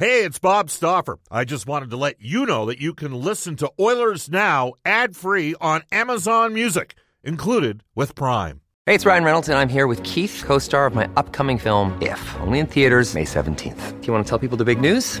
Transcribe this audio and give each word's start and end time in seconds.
Hey, 0.00 0.24
it's 0.24 0.38
Bob 0.38 0.70
Stauffer. 0.70 1.18
I 1.30 1.44
just 1.44 1.66
wanted 1.66 1.90
to 1.90 1.98
let 1.98 2.22
you 2.22 2.46
know 2.46 2.64
that 2.64 2.80
you 2.80 2.94
can 2.94 3.12
listen 3.12 3.56
to 3.56 3.70
Oilers 3.78 4.30
Now 4.30 4.72
ad 4.82 5.14
free 5.14 5.54
on 5.60 5.82
Amazon 5.92 6.54
Music, 6.54 6.94
included 7.22 7.84
with 7.94 8.14
Prime. 8.14 8.62
Hey, 8.86 8.94
it's 8.94 9.04
Ryan 9.04 9.24
Reynolds, 9.24 9.50
and 9.50 9.58
I'm 9.58 9.68
here 9.68 9.86
with 9.86 10.02
Keith, 10.02 10.42
co 10.46 10.58
star 10.58 10.86
of 10.86 10.94
my 10.94 11.06
upcoming 11.18 11.58
film, 11.58 12.00
If, 12.00 12.18
only 12.40 12.60
in 12.60 12.66
theaters, 12.66 13.12
May 13.12 13.24
17th. 13.24 14.00
Do 14.00 14.06
you 14.06 14.12
want 14.14 14.26
to 14.26 14.28
tell 14.28 14.38
people 14.38 14.56
the 14.56 14.64
big 14.64 14.80
news? 14.80 15.20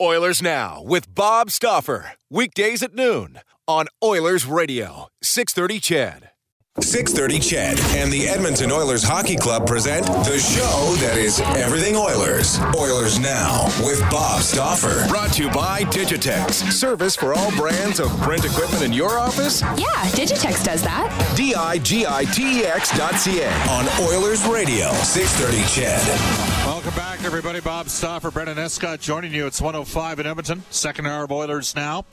Oilers 0.00 0.40
Now 0.40 0.80
with 0.84 1.12
Bob 1.12 1.50
Stauffer. 1.50 2.12
Weekdays 2.30 2.84
at 2.84 2.94
noon 2.94 3.40
on 3.66 3.86
Oilers 4.00 4.46
Radio, 4.46 5.08
630 5.24 5.80
CHED. 5.80 6.30
630 6.80 7.40
CHED 7.40 7.80
and 7.98 8.12
the 8.12 8.28
Edmonton 8.28 8.70
Oilers 8.70 9.02
Hockey 9.02 9.34
Club 9.34 9.66
present 9.66 10.06
the 10.06 10.38
show 10.38 10.94
that 11.00 11.16
is 11.18 11.40
everything 11.40 11.96
Oilers. 11.96 12.60
Oilers 12.78 13.18
Now 13.18 13.64
with 13.84 14.00
Bob 14.02 14.42
Stauffer. 14.42 15.04
Brought 15.08 15.32
to 15.32 15.42
you 15.42 15.50
by 15.50 15.82
Digitex. 15.82 16.70
Service 16.70 17.16
for 17.16 17.34
all 17.34 17.50
brands 17.56 17.98
of 17.98 18.08
print 18.20 18.44
equipment 18.44 18.84
in 18.84 18.92
your 18.92 19.18
office? 19.18 19.62
Yeah, 19.62 20.04
Digitex 20.14 20.62
does 20.64 20.82
that. 20.84 21.34
D-I-G-I-T-E-X 21.36 22.96
dot 22.96 23.14
C-A 23.16 23.50
on 23.68 23.88
Oilers 24.06 24.46
Radio, 24.46 24.92
630 25.02 25.62
CHED. 25.66 26.06
Welcome 26.64 26.94
back, 26.94 27.07
everybody. 27.24 27.60
Bob 27.60 27.88
Stauffer, 27.88 28.30
Brendan 28.30 28.58
Escott 28.58 29.00
joining 29.00 29.32
you. 29.32 29.46
It's 29.46 29.60
105 29.60 30.20
in 30.20 30.26
Edmonton. 30.26 30.62
Second 30.70 31.06
hour 31.06 31.24
of 31.24 31.32
Oilers 31.32 31.74
now. 31.74 32.04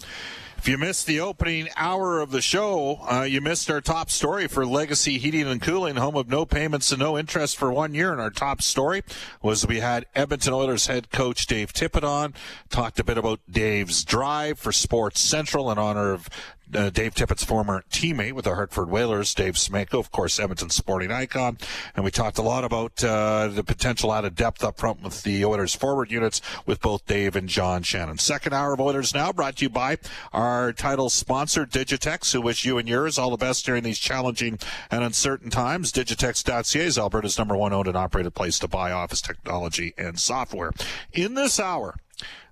If 0.58 0.70
you 0.70 0.80
missed 0.80 1.06
the 1.06 1.20
opening 1.20 1.70
hour 1.76 2.20
of 2.20 2.32
the 2.32 2.42
show, 2.42 3.00
uh, 3.12 3.22
you 3.22 3.40
missed 3.40 3.70
our 3.70 3.82
top 3.82 4.10
story 4.10 4.48
for 4.48 4.66
Legacy 4.66 5.20
Heating 5.20 5.48
and 5.48 5.62
Cooling, 5.62 5.98
home 5.98 6.16
of 6.16 6.28
no 6.28 6.44
payments 6.44 6.92
and 6.92 7.00
no 7.00 7.18
interest 7.20 7.56
for 7.56 7.72
one 7.72 7.94
year. 7.94 8.12
And 8.12 8.20
our 8.20 8.32
top 8.32 8.64
story 8.64 9.04
was 9.44 9.68
we 9.68 9.80
had 9.80 10.08
Edmonton 10.16 10.54
Oilers 10.54 10.88
head 10.88 11.12
coach 11.12 11.46
Dave 11.46 11.72
Tippett 11.72 12.04
on, 12.04 12.34
talked 12.70 13.00
a 13.00 13.04
bit 13.04 13.18
about 13.18 13.42
Dave's 13.50 14.04
drive 14.04 14.58
for 14.58 14.72
Sports 14.72 15.20
Central 15.22 15.70
in 15.70 15.78
honor 15.78 16.14
of 16.14 16.30
uh, 16.74 16.90
Dave 16.90 17.16
Tippett's 17.16 17.44
former 17.44 17.84
teammate 17.92 18.34
with 18.34 18.46
the 18.46 18.56
Hartford 18.56 18.90
Whalers, 18.90 19.34
Dave 19.34 19.56
Semenko, 19.56 20.00
of 20.00 20.12
course, 20.12 20.40
Edmonton 20.40 20.70
sporting 20.70 21.12
icon. 21.12 21.58
And 21.96 22.04
we 22.04 22.12
talked 22.12 22.38
a 22.38 22.42
lot 22.42 22.64
about 22.64 23.04
uh, 23.04 23.48
the 23.48 23.64
potential 23.64 24.12
out 24.12 24.26
of 24.26 24.36
depth 24.36 24.64
up 24.64 24.78
front 24.78 25.04
with 25.04 25.24
the 25.24 25.46
Oilers 25.46 25.76
forward 25.76 26.12
units 26.12 26.42
with 26.66 26.82
both 26.82 27.06
Dave 27.06 27.36
and 27.36 27.50
John 27.50 27.84
Shannon. 27.84 28.18
Second 28.18 28.54
hour 28.54 28.74
of 28.74 28.82
Oilers 28.82 29.14
Now 29.14 29.32
brought 29.32 29.58
to 29.58 29.66
you 29.66 29.70
by 29.70 29.98
our 30.34 30.74
title 30.74 31.10
sponsor, 31.10 31.66
Digitex, 31.66 32.34
who 32.34 32.42
wish 32.42 32.66
you 32.66 32.78
and 32.78 32.88
yours 32.88 33.18
all 33.18 33.30
the 33.30 33.38
best 33.38 33.66
during 33.66 33.84
these 33.84 34.00
challenging 34.00 34.60
and 34.92 35.04
uncertain 35.04 35.50
times. 35.50 35.92
Digitex.ca 35.92 36.86
is 36.86 36.98
Alberta's 36.98 37.38
number 37.38 37.56
one 37.56 37.74
owned 37.74 37.88
and 37.88 37.98
operated 37.98 38.34
place 38.34 38.60
to 38.60 38.68
buy 38.68 38.92
office 38.92 39.22
technology 39.22 39.94
and 39.98 40.20
software. 40.20 40.72
In 41.14 41.34
this 41.36 41.60
hour, 41.60 41.96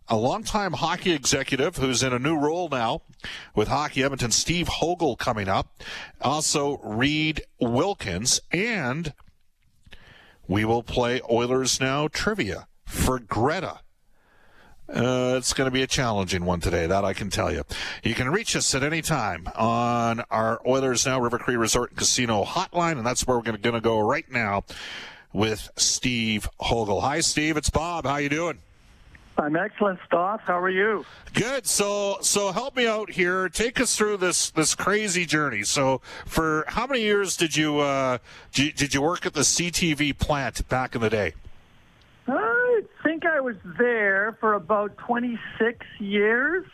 a 0.07 0.17
longtime 0.17 0.73
hockey 0.73 1.11
executive 1.11 1.77
who's 1.77 2.03
in 2.03 2.13
a 2.13 2.19
new 2.19 2.37
role 2.37 2.69
now 2.69 3.01
with 3.55 3.67
Hockey 3.67 4.03
Edmonton, 4.03 4.31
Steve 4.31 4.67
Hogle 4.67 5.17
coming 5.17 5.47
up. 5.47 5.81
Also, 6.21 6.77
Reid 6.83 7.41
Wilkins. 7.59 8.41
And 8.51 9.13
we 10.47 10.65
will 10.65 10.83
play 10.83 11.21
Oilers 11.29 11.79
Now 11.79 12.07
trivia 12.07 12.67
for 12.85 13.19
Greta. 13.19 13.79
Uh, 14.89 15.35
it's 15.37 15.53
going 15.53 15.65
to 15.65 15.71
be 15.71 15.81
a 15.81 15.87
challenging 15.87 16.43
one 16.43 16.59
today, 16.59 16.85
that 16.85 17.05
I 17.05 17.13
can 17.13 17.29
tell 17.29 17.51
you. 17.51 17.63
You 18.03 18.13
can 18.13 18.29
reach 18.29 18.55
us 18.55 18.75
at 18.75 18.83
any 18.83 19.01
time 19.01 19.47
on 19.55 20.23
our 20.29 20.61
Oilers 20.67 21.05
Now 21.05 21.21
River 21.21 21.39
Cree 21.39 21.55
Resort 21.55 21.95
Casino 21.95 22.43
hotline, 22.43 22.97
and 22.97 23.05
that's 23.05 23.25
where 23.25 23.37
we're 23.37 23.43
going 23.43 23.73
to 23.73 23.81
go 23.81 23.99
right 23.99 24.29
now 24.29 24.65
with 25.31 25.71
Steve 25.77 26.49
Hogle. 26.59 27.01
Hi, 27.01 27.21
Steve. 27.21 27.55
It's 27.55 27.69
Bob. 27.69 28.05
How 28.05 28.17
you 28.17 28.29
doing? 28.29 28.59
I'm 29.37 29.55
excellent, 29.55 29.99
Stoff. 30.05 30.41
How 30.41 30.59
are 30.59 30.69
you? 30.69 31.05
Good. 31.33 31.65
So, 31.65 32.17
so 32.21 32.51
help 32.51 32.75
me 32.75 32.87
out 32.87 33.09
here. 33.09 33.49
Take 33.49 33.79
us 33.81 33.95
through 33.95 34.17
this 34.17 34.51
this 34.51 34.75
crazy 34.75 35.25
journey. 35.25 35.63
So, 35.63 36.01
for 36.25 36.65
how 36.67 36.85
many 36.85 37.01
years 37.01 37.35
did 37.35 37.55
you 37.55 37.79
uh, 37.79 38.19
did, 38.51 38.65
you, 38.65 38.71
did 38.73 38.93
you 38.93 39.01
work 39.01 39.25
at 39.25 39.33
the 39.33 39.41
CTV 39.41 40.17
plant 40.17 40.67
back 40.69 40.93
in 40.93 41.01
the 41.01 41.09
day? 41.09 41.33
I 42.27 42.81
think 43.03 43.25
I 43.25 43.39
was 43.39 43.55
there 43.77 44.37
for 44.39 44.53
about 44.53 44.97
26 44.97 45.85
years. 45.99 46.65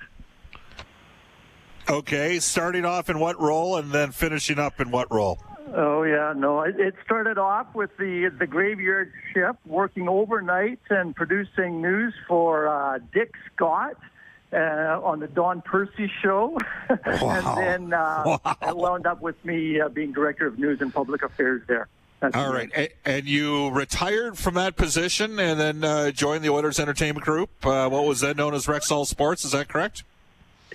Okay, 1.90 2.40
starting 2.40 2.86
off 2.86 3.09
in 3.09 3.20
what 3.20 3.40
role, 3.41 3.78
and 3.78 3.91
then 3.91 4.12
finishing 4.12 4.59
up 4.59 4.80
in 4.80 4.91
what 4.91 5.12
role? 5.12 5.40
Oh 5.74 6.03
yeah, 6.03 6.34
no. 6.36 6.62
It, 6.62 6.80
it 6.80 6.96
started 7.06 7.38
off 7.38 7.68
with 7.75 7.92
the 7.97 8.31
the 8.38 8.47
graveyard 8.47 9.12
shift, 9.34 9.59
working 9.66 10.08
overnight 10.09 10.80
and 10.90 11.16
producing 11.16 11.81
news 11.81 12.14
for 12.28 12.68
uh, 12.68 13.00
Dick 13.14 13.34
Scott. 13.56 13.96
Uh, 14.52 15.00
on 15.03 15.20
the 15.20 15.28
Don 15.28 15.62
Percy 15.62 16.12
show, 16.24 16.58
Wow. 16.90 17.56
and 17.56 17.58
then 17.92 17.94
uh, 17.94 18.24
Wow. 18.44 18.58
it 18.64 18.75
wound 18.75 19.06
up 19.06 19.22
with 19.22 19.36
me 19.46 19.80
uh, 19.80 19.90
being 19.90 20.12
director 20.12 20.47
of 20.47 20.58
news 20.58 20.81
and 20.81 20.92
public 20.92 21.22
affairs 21.22 21.62
there. 21.68 21.88
That's 22.20 22.36
All 22.36 22.52
right, 22.52 22.68
A- 22.76 22.90
and 23.06 23.26
you 23.28 23.70
retired 23.70 24.40
from 24.40 24.56
that 24.56 24.76
position, 24.76 25.38
and 25.38 25.59
then 25.59 25.84
uh, 25.84 26.09
joined 26.09 26.44
the 26.44 26.50
Oilers 26.50 26.80
Entertainment 26.80 27.24
Group. 27.24 27.52
Uh, 27.64 27.90
what 27.90 28.06
was 28.06 28.22
then 28.22 28.38
known 28.38 28.56
as 28.56 28.66
Rexall 28.66 29.06
Sports? 29.06 29.46
Is 29.46 29.52
that 29.52 29.68
correct? 29.70 30.03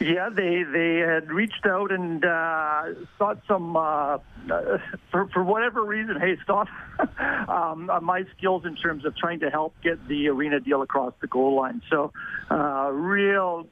Yeah, 0.01 0.29
they 0.29 0.65
they 0.65 0.97
had 0.97 1.31
reached 1.31 1.65
out 1.67 1.93
and 1.93 2.25
uh, 2.25 2.83
sought 3.17 3.43
some 3.47 3.77
uh, 3.77 4.19
uh, 4.51 4.79
for 5.13 5.29
for 5.29 5.45
whatever 5.45 5.85
reason. 5.85 6.19
Hey, 6.21 6.37
stop! 6.43 6.67
um, 7.49 7.89
uh, 7.89 8.01
my 8.01 8.25
skills 8.37 8.65
in 8.65 8.75
terms 8.75 9.05
of 9.05 9.17
trying 9.17 9.39
to 9.41 9.51
help 9.51 9.73
get 9.85 10.09
the 10.09 10.29
arena 10.29 10.59
deal 10.59 10.83
across 10.83 11.15
the 11.21 11.29
goal 11.29 11.55
line. 11.55 11.81
So, 11.91 12.13
uh, 12.51 12.91
real 12.93 13.69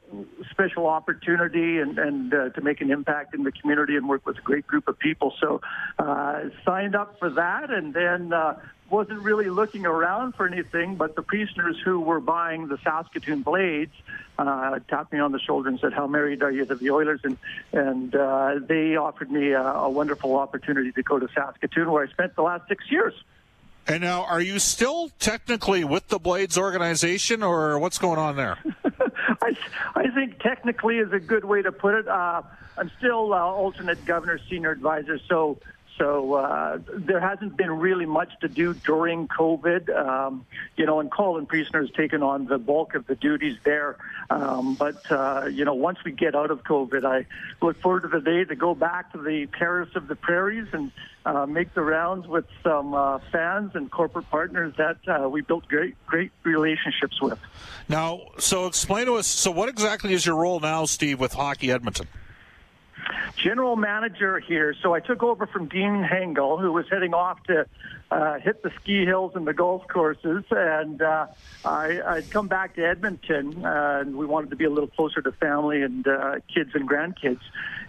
special 0.53 0.87
opportunity 0.87 1.79
and 1.79 1.99
and 1.99 2.33
uh, 2.33 2.49
to 2.51 2.61
make 2.61 2.81
an 2.81 2.93
impact 2.93 3.35
in 3.35 3.43
the 3.43 3.53
community 3.53 3.97
and 3.97 4.09
work 4.09 4.25
with 4.25 4.39
a 4.39 4.43
great 4.43 4.67
group 4.67 4.87
of 4.87 5.01
people. 5.01 5.35
So, 5.41 5.61
uh, 5.99 6.43
signed 6.65 6.95
up 6.95 7.19
for 7.19 7.31
that, 7.31 7.71
and 7.71 7.95
then. 7.95 8.33
Wasn't 8.93 9.23
really 9.23 9.49
looking 9.49 9.87
around 9.87 10.35
for 10.35 10.47
anything, 10.47 10.97
but 10.97 11.17
the 11.17 11.23
Priestners 11.23 11.81
who 11.83 11.99
were 11.99 12.21
buying 12.21 12.69
the 12.69 12.77
Saskatoon 12.85 13.41
Blades 13.41 13.95
uh, 14.39 14.81
tapped 14.87 15.15
me 15.15 15.19
on 15.19 15.33
the 15.33 15.41
shoulder 15.41 15.71
and 15.71 15.81
said, 15.81 15.95
"How 15.95 16.07
married 16.07 16.43
are 16.43 16.51
you 16.51 16.67
to 16.67 16.75
the 16.75 16.91
Oilers?" 16.91 17.21
And 17.25 17.39
and 17.73 18.15
uh, 18.15 18.57
they 18.61 18.97
offered 18.97 19.31
me 19.31 19.53
a, 19.53 19.63
a 19.63 19.89
wonderful 19.89 20.37
opportunity 20.37 20.93
to 20.93 21.03
go 21.03 21.19
to 21.19 21.27
Saskatoon, 21.35 21.91
where 21.91 22.05
I 22.05 22.11
spent 22.11 22.37
the 22.37 22.43
last 22.43 22.69
six 22.69 22.85
years. 22.91 23.15
And 23.87 24.03
now, 24.03 24.25
are 24.25 24.43
you 24.43 24.59
still 24.59 25.11
technically 25.19 25.85
with 25.85 26.09
the 26.09 26.19
Blades 26.19 26.59
organization, 26.59 27.43
or 27.43 27.79
what's 27.79 27.97
going 27.97 28.19
on 28.19 28.37
there? 28.37 28.59
I, 29.43 29.57
I 29.95 30.11
think 30.11 30.39
technically 30.41 30.99
is 30.99 31.13
a 31.15 31.19
good 31.19 31.47
way 31.47 31.63
to 31.63 31.73
put 31.73 31.95
it. 31.95 32.07
Uh, 32.07 32.43
I'm 32.77 32.91
still 32.99 33.33
uh, 33.33 33.39
alternate 33.39 34.05
governor, 34.05 34.39
senior 34.51 34.71
advisor, 34.71 35.19
so 35.29 35.59
so 35.99 36.35
uh, 36.35 36.79
there 36.95 37.21
hasn't 37.21 37.57
been 37.57 37.71
really 37.71 38.07
much 38.07 38.31
to 38.41 38.49
do 38.49 38.75
during 38.75 39.29
COVID. 39.29 39.95
Um, 39.95 40.47
you 40.77 40.87
know, 40.87 41.01
and 41.01 41.11
Colin 41.11 41.47
Priestner 41.47 41.83
has 41.83 41.91
taken 41.91 42.23
on 42.23 42.47
the 42.47 42.59
bulk 42.59 42.95
of 42.95 43.07
the 43.07 43.15
duties 43.15 43.59
there. 43.65 43.97
Um, 44.31 44.75
but 44.75 45.11
uh, 45.11 45.47
you 45.51 45.65
know, 45.65 45.75
once 45.75 45.99
we 46.05 46.13
get 46.13 46.35
out 46.35 46.51
of 46.51 46.65
COVID, 46.65 47.05
I 47.05 47.27
look 47.65 47.81
forward 47.81 48.03
to 48.03 48.09
the 48.09 48.21
day 48.21 48.45
to 48.45 48.55
go 48.55 48.75
back 48.75 49.13
to 49.13 49.19
the 49.19 49.47
Paris 49.47 49.91
of 49.95 50.09
the 50.09 50.17
prairies 50.17 50.69
and 50.73 50.91
uh, 51.25 51.47
make 51.47 51.75
the 51.75 51.83
rounds 51.83 52.27
with 52.27 52.47
some 52.63 52.95
uh, 52.95 53.19
fans 53.31 53.73
and 53.75 53.91
corporate 53.91 54.29
partners 54.31 54.75
that 54.79 54.97
uh, 55.07 55.29
we 55.29 55.43
built 55.43 55.69
great 55.69 55.95
great 56.07 56.33
relationships 56.43 57.21
with. 57.21 57.39
Now, 57.89 58.23
so 58.39 58.67
explain 58.67 59.07
to 59.07 59.15
us. 59.15 59.27
So, 59.27 59.51
what 59.51 59.69
exactly 59.69 60.15
is 60.15 60.25
your 60.25 60.37
role 60.37 60.59
now, 60.61 60.87
Steve, 60.87 61.21
with 61.21 61.35
Hockey 61.35 61.71
Edmonton? 61.71 62.09
General 63.37 63.77
manager 63.77 64.39
here. 64.39 64.75
So 64.83 64.95
I 64.95 65.01
took 65.01 65.23
over 65.23 65.47
from 65.47 65.67
Dean 65.67 66.03
Hengel, 66.03 66.61
who 66.61 66.73
was 66.73 66.87
heading 66.91 67.15
off 67.15 67.43
to 67.45 67.67
uh, 68.11 68.39
hit 68.39 68.63
the 68.63 68.71
ski 68.81 69.05
hills 69.05 69.33
and 69.35 69.47
the 69.47 69.55
golf 69.55 69.89
courses, 69.89 70.45
and 70.51 71.01
uh, 71.01 71.27
I, 71.65 72.01
I'd 72.07 72.31
come 72.31 72.47
back 72.47 72.75
to 72.77 72.87
Edmonton, 72.87 73.65
uh, 73.65 74.01
and 74.01 74.17
we 74.17 74.27
wanted 74.27 74.51
to 74.51 74.57
be 74.57 74.65
a 74.65 74.71
little 74.71 74.89
closer 74.89 75.23
to 75.23 75.33
family 75.33 75.83
and 75.83 76.07
uh, 76.07 76.37
kids 76.53 76.71
and 76.75 76.89
grandkids. 76.89 77.41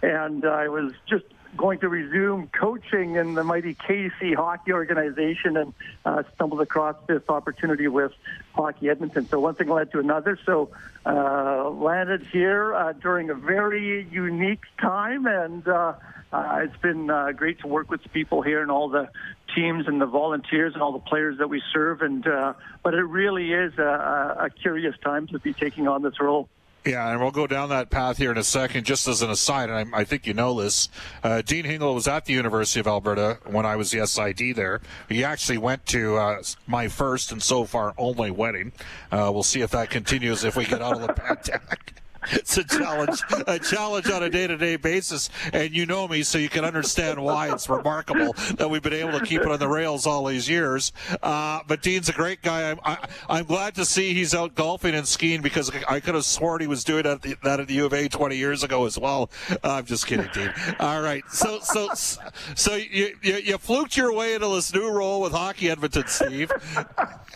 And 0.02 0.46
I 0.46 0.68
was 0.68 0.92
just 1.06 1.24
going 1.56 1.78
to 1.80 1.88
resume 1.88 2.48
coaching 2.48 3.16
in 3.16 3.34
the 3.34 3.44
mighty 3.44 3.74
KC 3.74 4.34
hockey 4.34 4.72
organization 4.72 5.56
and 5.56 5.74
uh, 6.04 6.22
stumbled 6.34 6.60
across 6.60 6.96
this 7.06 7.22
opportunity 7.28 7.88
with 7.88 8.12
Hockey 8.54 8.88
Edmonton. 8.88 9.26
So 9.28 9.40
one 9.40 9.54
thing 9.54 9.68
led 9.68 9.92
to 9.92 9.98
another. 9.98 10.38
So 10.44 10.70
uh, 11.06 11.70
landed 11.70 12.26
here 12.26 12.74
uh, 12.74 12.92
during 12.92 13.30
a 13.30 13.34
very 13.34 14.06
unique 14.10 14.62
time 14.80 15.26
and. 15.26 15.66
Uh, 15.66 15.94
uh, 16.32 16.62
it's 16.64 16.76
been 16.78 17.08
uh, 17.10 17.30
great 17.30 17.60
to 17.60 17.68
work 17.68 17.88
with 17.88 18.02
the 18.02 18.08
people 18.08 18.42
here 18.42 18.60
and 18.60 18.68
all 18.68 18.88
the 18.88 19.08
teams 19.54 19.86
and 19.86 20.00
the 20.00 20.06
volunteers 20.06 20.74
and 20.74 20.82
all 20.82 20.90
the 20.90 20.98
players 20.98 21.38
that 21.38 21.46
we 21.46 21.62
serve. 21.72 22.02
And 22.02 22.24
but 22.24 22.92
it 22.92 23.04
really 23.04 23.52
is 23.52 23.78
a, 23.78 24.36
a 24.40 24.50
curious 24.50 24.96
time 25.04 25.28
to 25.28 25.38
be 25.38 25.52
taking 25.52 25.86
on 25.86 26.02
this 26.02 26.18
role. 26.18 26.48
Yeah, 26.86 27.10
and 27.10 27.20
we'll 27.20 27.30
go 27.30 27.46
down 27.46 27.70
that 27.70 27.88
path 27.88 28.18
here 28.18 28.30
in 28.30 28.36
a 28.36 28.44
second. 28.44 28.84
Just 28.84 29.08
as 29.08 29.22
an 29.22 29.30
aside, 29.30 29.70
and 29.70 29.94
I, 29.94 30.00
I 30.00 30.04
think 30.04 30.26
you 30.26 30.34
know 30.34 30.60
this, 30.60 30.90
uh, 31.22 31.40
Dean 31.40 31.64
Hingle 31.64 31.94
was 31.94 32.06
at 32.06 32.26
the 32.26 32.34
University 32.34 32.78
of 32.78 32.86
Alberta 32.86 33.38
when 33.46 33.64
I 33.64 33.76
was 33.76 33.90
the 33.90 34.06
SID 34.06 34.54
there. 34.54 34.82
He 35.08 35.24
actually 35.24 35.56
went 35.56 35.86
to 35.86 36.16
uh, 36.16 36.42
my 36.66 36.88
first 36.88 37.32
and 37.32 37.42
so 37.42 37.64
far 37.64 37.94
only 37.96 38.30
wedding. 38.30 38.72
Uh, 39.10 39.30
we'll 39.32 39.42
see 39.42 39.62
if 39.62 39.70
that 39.70 39.88
continues 39.88 40.44
if 40.44 40.56
we 40.56 40.66
get 40.66 40.82
out 40.82 40.96
of 40.96 41.06
the 41.06 41.12
pandemic 41.14 42.03
it's 42.32 42.56
a 42.56 42.64
challenge, 42.64 43.20
a 43.46 43.58
challenge 43.58 44.10
on 44.10 44.22
a 44.22 44.30
day-to-day 44.30 44.76
basis. 44.76 45.30
And 45.52 45.74
you 45.74 45.86
know 45.86 46.08
me, 46.08 46.22
so 46.22 46.38
you 46.38 46.48
can 46.48 46.64
understand 46.64 47.22
why 47.22 47.52
it's 47.52 47.68
remarkable 47.68 48.32
that 48.56 48.68
we've 48.68 48.82
been 48.82 48.92
able 48.92 49.18
to 49.18 49.24
keep 49.24 49.40
it 49.40 49.48
on 49.48 49.58
the 49.58 49.68
rails 49.68 50.06
all 50.06 50.24
these 50.26 50.48
years. 50.48 50.92
Uh, 51.22 51.60
but 51.66 51.82
Dean's 51.82 52.08
a 52.08 52.12
great 52.12 52.42
guy. 52.42 52.70
I'm, 52.70 52.80
I, 52.84 52.98
i 53.28 53.38
am 53.38 53.46
glad 53.46 53.74
to 53.76 53.84
see 53.84 54.14
he's 54.14 54.34
out 54.34 54.54
golfing 54.54 54.94
and 54.94 55.06
skiing 55.06 55.42
because 55.42 55.70
I 55.88 56.00
could 56.00 56.14
have 56.14 56.24
sworn 56.24 56.60
he 56.60 56.66
was 56.66 56.84
doing 56.84 57.04
that 57.04 57.14
at 57.14 57.22
the, 57.22 57.36
that 57.42 57.60
at 57.60 57.68
the 57.68 57.74
U 57.74 57.86
of 57.86 57.92
A 57.92 58.08
20 58.08 58.36
years 58.36 58.62
ago 58.62 58.86
as 58.86 58.98
well. 58.98 59.30
Uh, 59.50 59.74
I'm 59.74 59.84
just 59.84 60.06
kidding, 60.06 60.28
Dean. 60.32 60.52
All 60.80 61.00
right, 61.00 61.24
so 61.30 61.60
so 61.60 61.92
so 61.94 62.74
you, 62.74 63.16
you, 63.22 63.36
you 63.36 63.58
fluked 63.58 63.96
your 63.96 64.12
way 64.12 64.34
into 64.34 64.48
this 64.48 64.72
new 64.74 64.90
role 64.90 65.20
with 65.20 65.32
Hockey 65.32 65.70
Edmonton, 65.70 66.06
Steve, 66.06 66.50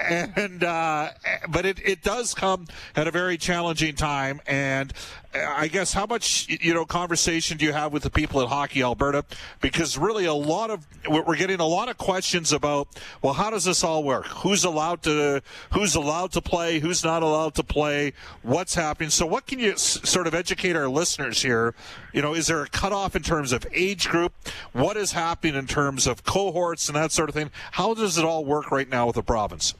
and 0.09 0.65
uh, 0.65 1.11
but 1.49 1.67
it 1.67 1.79
it 1.85 2.03
does 2.03 2.35
come 2.35 2.67
at 2.97 3.07
a 3.07 3.11
very 3.11 3.37
challenging 3.37 3.95
time 3.95 4.41
and 4.47 4.78
and 4.81 4.93
uh, 5.35 5.39
I 5.57 5.69
guess 5.69 5.93
how 5.93 6.07
much 6.07 6.47
you 6.49 6.73
know 6.75 6.85
conversation 6.85 7.57
do 7.59 7.65
you 7.65 7.73
have 7.73 7.93
with 7.93 8.03
the 8.03 8.11
people 8.11 8.41
at 8.41 8.49
Hockey 8.49 8.83
Alberta? 8.83 9.25
Because 9.61 9.99
really, 9.99 10.25
a 10.25 10.35
lot 10.35 10.71
of 10.71 10.87
we're 11.09 11.37
getting 11.37 11.61
a 11.61 11.67
lot 11.67 11.89
of 11.89 11.99
questions 11.99 12.53
about 12.53 12.89
well, 13.23 13.35
how 13.35 13.51
does 13.51 13.65
this 13.65 13.85
all 13.85 14.03
work? 14.05 14.27
Who's 14.27 14.65
allowed 14.65 15.03
to 15.03 15.43
who's 15.73 15.95
allowed 15.95 16.33
to 16.33 16.41
play? 16.41 16.79
Who's 16.79 17.05
not 17.05 17.23
allowed 17.23 17.55
to 17.57 17.63
play? 17.63 18.13
What's 18.43 18.75
happening? 18.75 19.11
So, 19.11 19.27
what 19.27 19.47
can 19.47 19.59
you 19.59 19.73
s- 19.73 20.01
sort 20.09 20.27
of 20.27 20.35
educate 20.35 20.77
our 20.77 20.89
listeners 20.89 21.43
here? 21.43 21.75
You 22.13 22.23
know, 22.23 22.35
is 22.35 22.47
there 22.47 22.63
a 22.63 22.69
cutoff 22.69 23.15
in 23.15 23.23
terms 23.23 23.53
of 23.53 23.67
age 23.73 24.09
group? 24.09 24.33
What 24.73 24.97
is 24.97 25.13
happening 25.13 25.55
in 25.55 25.67
terms 25.67 26.07
of 26.07 26.25
cohorts 26.25 26.89
and 26.89 26.97
that 26.97 27.13
sort 27.13 27.29
of 27.29 27.35
thing? 27.35 27.51
How 27.73 27.95
does 27.95 28.19
it 28.19 28.25
all 28.25 28.45
work 28.45 28.71
right 28.71 28.89
now 28.89 29.07
with 29.07 29.17
the 29.17 29.23
province? 29.23 29.75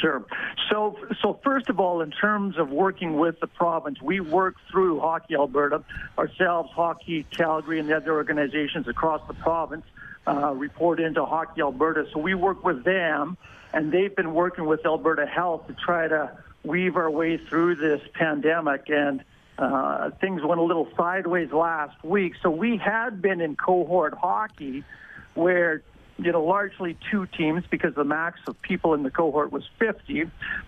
Sure. 0.00 0.24
So, 0.70 0.98
so 1.22 1.38
first 1.42 1.68
of 1.68 1.80
all, 1.80 2.02
in 2.02 2.10
terms 2.10 2.58
of 2.58 2.70
working 2.70 3.16
with 3.18 3.40
the 3.40 3.46
province, 3.46 4.00
we 4.02 4.20
work 4.20 4.56
through 4.70 5.00
Hockey 5.00 5.34
Alberta, 5.34 5.82
ourselves, 6.18 6.70
Hockey 6.72 7.24
Calgary, 7.30 7.78
and 7.78 7.88
the 7.88 7.96
other 7.96 8.12
organizations 8.12 8.88
across 8.88 9.26
the 9.26 9.34
province 9.34 9.84
uh, 10.26 10.52
report 10.52 11.00
into 11.00 11.24
Hockey 11.24 11.62
Alberta. 11.62 12.06
So 12.12 12.18
we 12.18 12.34
work 12.34 12.64
with 12.64 12.84
them, 12.84 13.36
and 13.72 13.92
they've 13.92 14.14
been 14.14 14.34
working 14.34 14.66
with 14.66 14.84
Alberta 14.84 15.24
Health 15.26 15.66
to 15.68 15.74
try 15.74 16.08
to 16.08 16.36
weave 16.64 16.96
our 16.96 17.10
way 17.10 17.38
through 17.38 17.76
this 17.76 18.00
pandemic. 18.14 18.88
And 18.88 19.24
uh, 19.58 20.10
things 20.20 20.42
went 20.42 20.60
a 20.60 20.64
little 20.64 20.88
sideways 20.96 21.52
last 21.52 22.02
week. 22.04 22.34
So 22.42 22.50
we 22.50 22.76
had 22.76 23.22
been 23.22 23.40
in 23.40 23.56
cohort 23.56 24.14
hockey 24.14 24.84
where 25.34 25.82
you 26.18 26.32
know, 26.32 26.42
largely 26.42 26.96
two 27.10 27.26
teams 27.26 27.64
because 27.70 27.94
the 27.94 28.04
max 28.04 28.40
of 28.46 28.60
people 28.62 28.94
in 28.94 29.02
the 29.02 29.10
cohort 29.10 29.52
was 29.52 29.64
50. 29.78 30.24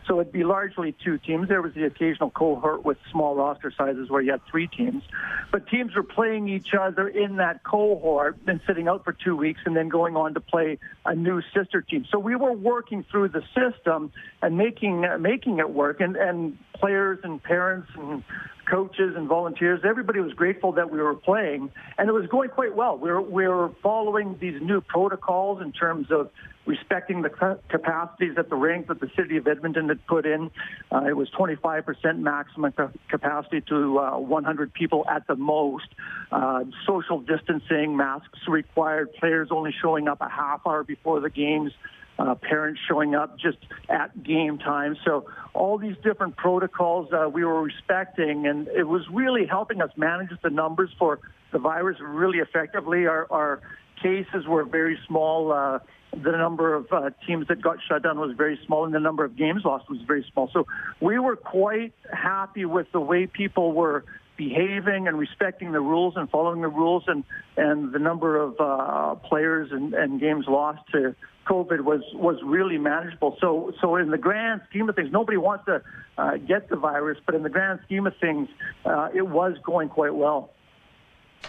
So 0.07 0.21
it'd 0.21 0.33
be 0.33 0.45
largely 0.45 0.95
two 1.03 1.19
teams. 1.19 1.49
There 1.49 1.63
was 1.63 1.73
the 1.75 1.85
occasional 1.85 2.31
cohort 2.31 2.85
with 2.85 2.99
small 3.11 3.35
roster 3.35 3.73
sizes 3.77 4.11
where 4.11 4.21
you 4.21 4.33
had 4.33 4.43
three 4.51 4.67
teams. 4.67 5.03
But 5.51 5.67
teams 5.69 5.95
were 5.97 6.03
playing 6.03 6.49
each 6.49 6.75
other 6.79 7.09
in 7.09 7.37
that 7.37 7.65
cohort 7.65 8.37
and 8.47 8.61
sitting 8.67 8.89
out 8.89 9.05
for 9.05 9.13
two 9.13 9.37
weeks 9.37 9.61
and 9.65 9.75
then 9.75 9.89
going 9.89 10.17
on 10.17 10.35
to 10.35 10.41
play 10.41 10.79
a 11.07 11.15
new 11.15 11.41
sister 11.57 11.81
team. 11.81 12.05
So 12.11 12.19
we 12.19 12.37
were 12.37 12.53
working 12.53 13.05
through 13.11 13.29
the 13.29 13.43
system 13.55 14.13
and 14.43 14.59
making, 14.59 15.07
making 15.21 15.61
it 15.61 15.71
work. 15.71 16.01
And, 16.01 16.17
and 16.17 16.59
players 16.81 17.19
and 17.23 17.43
parents 17.43 17.89
and 17.97 18.23
coaches 18.71 19.15
and 19.17 19.29
volunteers, 19.29 19.81
everybody 19.85 20.21
was 20.21 20.33
grateful 20.35 20.73
that 20.73 20.91
we 20.91 21.01
were 21.01 21.15
playing, 21.15 21.71
and 21.97 22.09
it 22.09 22.13
was 22.13 22.27
going 22.27 22.51
quite 22.51 22.75
well. 22.77 22.99
We 22.99 23.11
were, 23.11 23.23
we 23.23 23.49
were 23.49 23.71
following 23.83 24.37
these 24.41 24.61
new 24.61 24.81
protocols 24.81 25.63
in 25.63 25.73
terms 25.73 26.09
of 26.11 26.31
respecting 26.67 27.23
the 27.23 27.31
capacities 27.71 28.35
at 28.37 28.51
the 28.51 28.57
rink 28.57 28.89
that 28.89 29.01
the 29.01 29.11
city 29.17 29.39
of 29.39 29.47
Edmonton 29.47 29.89
had 29.89 30.07
put 30.07 30.27
in. 30.27 30.51
Uh, 30.93 31.05
it 31.09 31.17
was 31.17 31.31
25% 31.31 32.19
maximum 32.19 32.75
capacity 33.09 33.63
to 33.63 33.99
uh, 33.99 34.19
100 34.19 34.75
people 34.75 35.07
at 35.09 35.27
the 35.27 35.35
most. 35.35 35.87
Uh, 36.31 36.65
social 36.87 37.21
distancing, 37.21 37.97
masks 37.97 38.41
required, 38.47 39.11
players 39.15 39.49
only 39.51 39.75
showing 39.81 40.09
up 40.09 40.21
a 40.21 40.29
half 40.29 40.61
hour 40.67 40.85
before 40.85 41.21
the 41.21 41.31
games 41.31 41.73
uh, 42.19 42.35
parents 42.35 42.81
showing 42.89 43.15
up 43.15 43.39
just 43.39 43.59
at 43.89 44.23
game 44.23 44.59
time. 44.59 44.97
So 45.05 45.27
all 45.55 45.79
these 45.79 45.97
different 46.03 46.37
protocols 46.37 47.13
uh, 47.13 47.29
we 47.29 47.45
were 47.45 47.63
respecting, 47.63 48.47
and 48.47 48.69
it 48.69 48.85
was 48.85 49.03
really 49.13 49.47
helping 49.47 49.81
us 49.81 49.91
manage 49.97 50.31
the 50.43 50.51
numbers 50.51 50.91
for 50.99 51.21
the 51.53 51.59
virus 51.59 51.99
really 52.01 52.39
effectively. 52.39 53.07
Our, 53.07 53.27
our 53.31 53.61
cases 54.03 54.47
were 54.47 54.65
very 54.65 54.99
small. 55.07 55.53
Uh, 55.53 55.79
the 56.13 56.33
number 56.33 56.75
of 56.75 56.87
uh, 56.91 57.11
teams 57.27 57.47
that 57.49 57.61
got 57.63 57.77
shut 57.89 58.03
down 58.03 58.19
was 58.19 58.35
very 58.37 58.59
small, 58.67 58.85
and 58.85 58.95
the 58.95 59.01
number 59.01 59.25
of 59.25 59.37
games 59.37 59.63
lost 59.65 59.89
was 59.91 60.01
very 60.07 60.27
small. 60.33 60.51
So 60.53 60.67
we 61.01 61.19
were 61.19 61.37
quite 61.37 61.93
happy 62.13 62.65
with 62.65 62.91
the 62.93 63.01
way 63.01 63.27
people 63.27 63.73
were 63.73 64.05
behaving 64.37 65.09
and 65.09 65.19
respecting 65.19 65.73
the 65.73 65.81
rules 65.81 66.15
and 66.17 66.31
following 66.31 66.63
the 66.63 66.69
rules, 66.69 67.05
and 67.07 67.25
and 67.57 67.93
the 67.93 67.99
number 67.99 68.41
of 68.41 68.55
uh, 68.59 69.15
players 69.17 69.71
and, 69.71 69.95
and 69.95 70.21
games 70.21 70.47
lost 70.49 70.81
to 70.93 71.15
COVID 71.49 71.81
was 71.81 72.03
was 72.15 72.37
really 72.45 72.79
manageable. 72.79 73.37
So 73.41 73.73
so 73.81 73.97
in 73.97 74.11
the 74.11 74.19
grand 74.19 74.61
scheme 74.69 74.89
of 74.89 74.97
things, 74.97 75.11
nobody 75.11 75.39
wants 75.39 75.65
to 75.67 75.83
uh, 76.17 76.37
get 76.37 76.69
the 76.69 76.77
virus, 76.77 77.19
but 77.25 77.35
in 77.35 77.43
the 77.43 77.51
grand 77.51 77.81
scheme 77.85 78.07
of 78.07 78.15
things, 78.21 78.49
uh, 78.85 79.09
it 79.15 79.27
was 79.27 79.57
going 79.65 79.89
quite 79.89 80.15
well. 80.15 80.51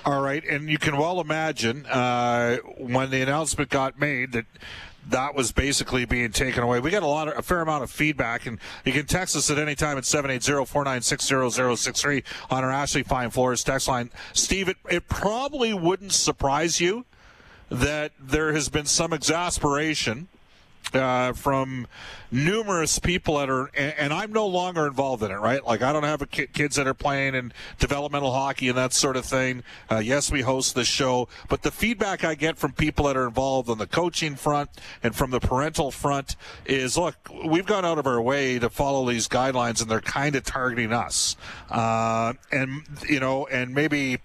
All 0.06 0.22
right, 0.22 0.44
and 0.46 0.70
you 0.70 0.78
can 0.78 0.98
well 0.98 1.20
imagine 1.20 1.86
uh, 1.88 2.58
when 2.78 3.10
the 3.10 3.22
announcement 3.22 3.70
got 3.70 4.00
made 4.00 4.32
that 4.34 4.46
that 5.08 5.34
was 5.36 5.52
basically 5.52 6.06
being 6.06 6.32
taken 6.32 6.64
away. 6.64 6.80
We 6.80 6.92
got 6.92 7.04
a 7.04 7.08
lot 7.08 7.28
of, 7.28 7.38
a 7.38 7.42
fair 7.42 7.60
amount 7.62 7.84
of 7.84 7.92
feedback, 7.92 8.46
and 8.46 8.60
you 8.86 8.94
can 8.94 9.08
text 9.08 9.36
us 9.36 9.50
at 9.50 9.58
any 9.58 9.74
time 9.76 9.98
at 9.98 10.04
780-496-0063 10.04 12.24
on 12.50 12.64
our 12.64 12.72
Ashley 12.72 13.04
Fine 13.04 13.32
Floors 13.32 13.64
text 13.64 13.88
line. 13.88 14.12
Steve, 14.34 14.70
it, 14.70 14.78
it 14.90 15.10
probably 15.10 15.74
wouldn't 15.74 16.12
surprise 16.12 16.80
you 16.80 17.06
that 17.70 18.12
there 18.20 18.54
has 18.54 18.70
been 18.70 18.86
some 18.86 19.14
exasperation 19.14 20.28
uh, 20.96 21.34
from 21.34 21.88
numerous 22.32 23.00
people 23.00 23.38
that 23.38 23.50
are, 23.50 23.70
and, 23.76 23.94
and, 23.98 24.14
I'm 24.14 24.32
no 24.32 24.46
longer 24.46 24.86
involved 24.86 25.24
in 25.24 25.32
it, 25.32 25.36
right? 25.36 25.66
Like 25.66 25.82
I 25.82 25.92
don't 25.94 26.04
have 26.04 26.30
ki- 26.30 26.48
kids 26.48 26.76
that 26.76 26.88
are 26.88 26.94
playing 26.94 27.36
in 27.36 27.54
developmental 27.80 28.32
hockey 28.32 28.68
and 28.68 28.78
that 28.78 28.94
sort 28.94 29.16
of 29.16 29.26
thing. 29.26 29.64
Uh, 29.90 29.98
yes, 29.98 30.32
we 30.32 30.42
host 30.42 30.76
this 30.76 30.88
show, 30.88 31.28
but 31.48 31.64
the 31.64 31.72
feedback 31.72 32.24
I 32.24 32.36
get 32.36 32.58
from 32.58 32.74
people 32.74 33.06
that 33.06 33.18
are 33.18 33.28
involved 33.28 33.70
on 33.70 33.78
the 33.78 33.88
coaching 33.88 34.36
front 34.36 34.70
and 35.02 35.16
from 35.16 35.32
the 35.32 35.40
parental 35.40 35.92
front 35.92 36.36
is, 36.66 36.98
look, 36.98 37.16
we've 37.46 37.66
gone 37.66 37.86
out 37.86 37.98
of 37.98 38.06
our 38.06 38.22
way 38.22 38.60
to 38.60 38.70
follow 38.70 39.10
these 39.10 39.28
guidelines, 39.28 39.82
and 39.82 39.90
they're 39.90 40.02
kind 40.02 40.36
of 40.36 40.44
targeting 40.44 40.94
us, 40.94 41.36
uh, 41.72 42.34
and 42.52 42.84
you 43.08 43.20
know, 43.20 43.48
and 43.48 43.74
maybe 43.74 44.20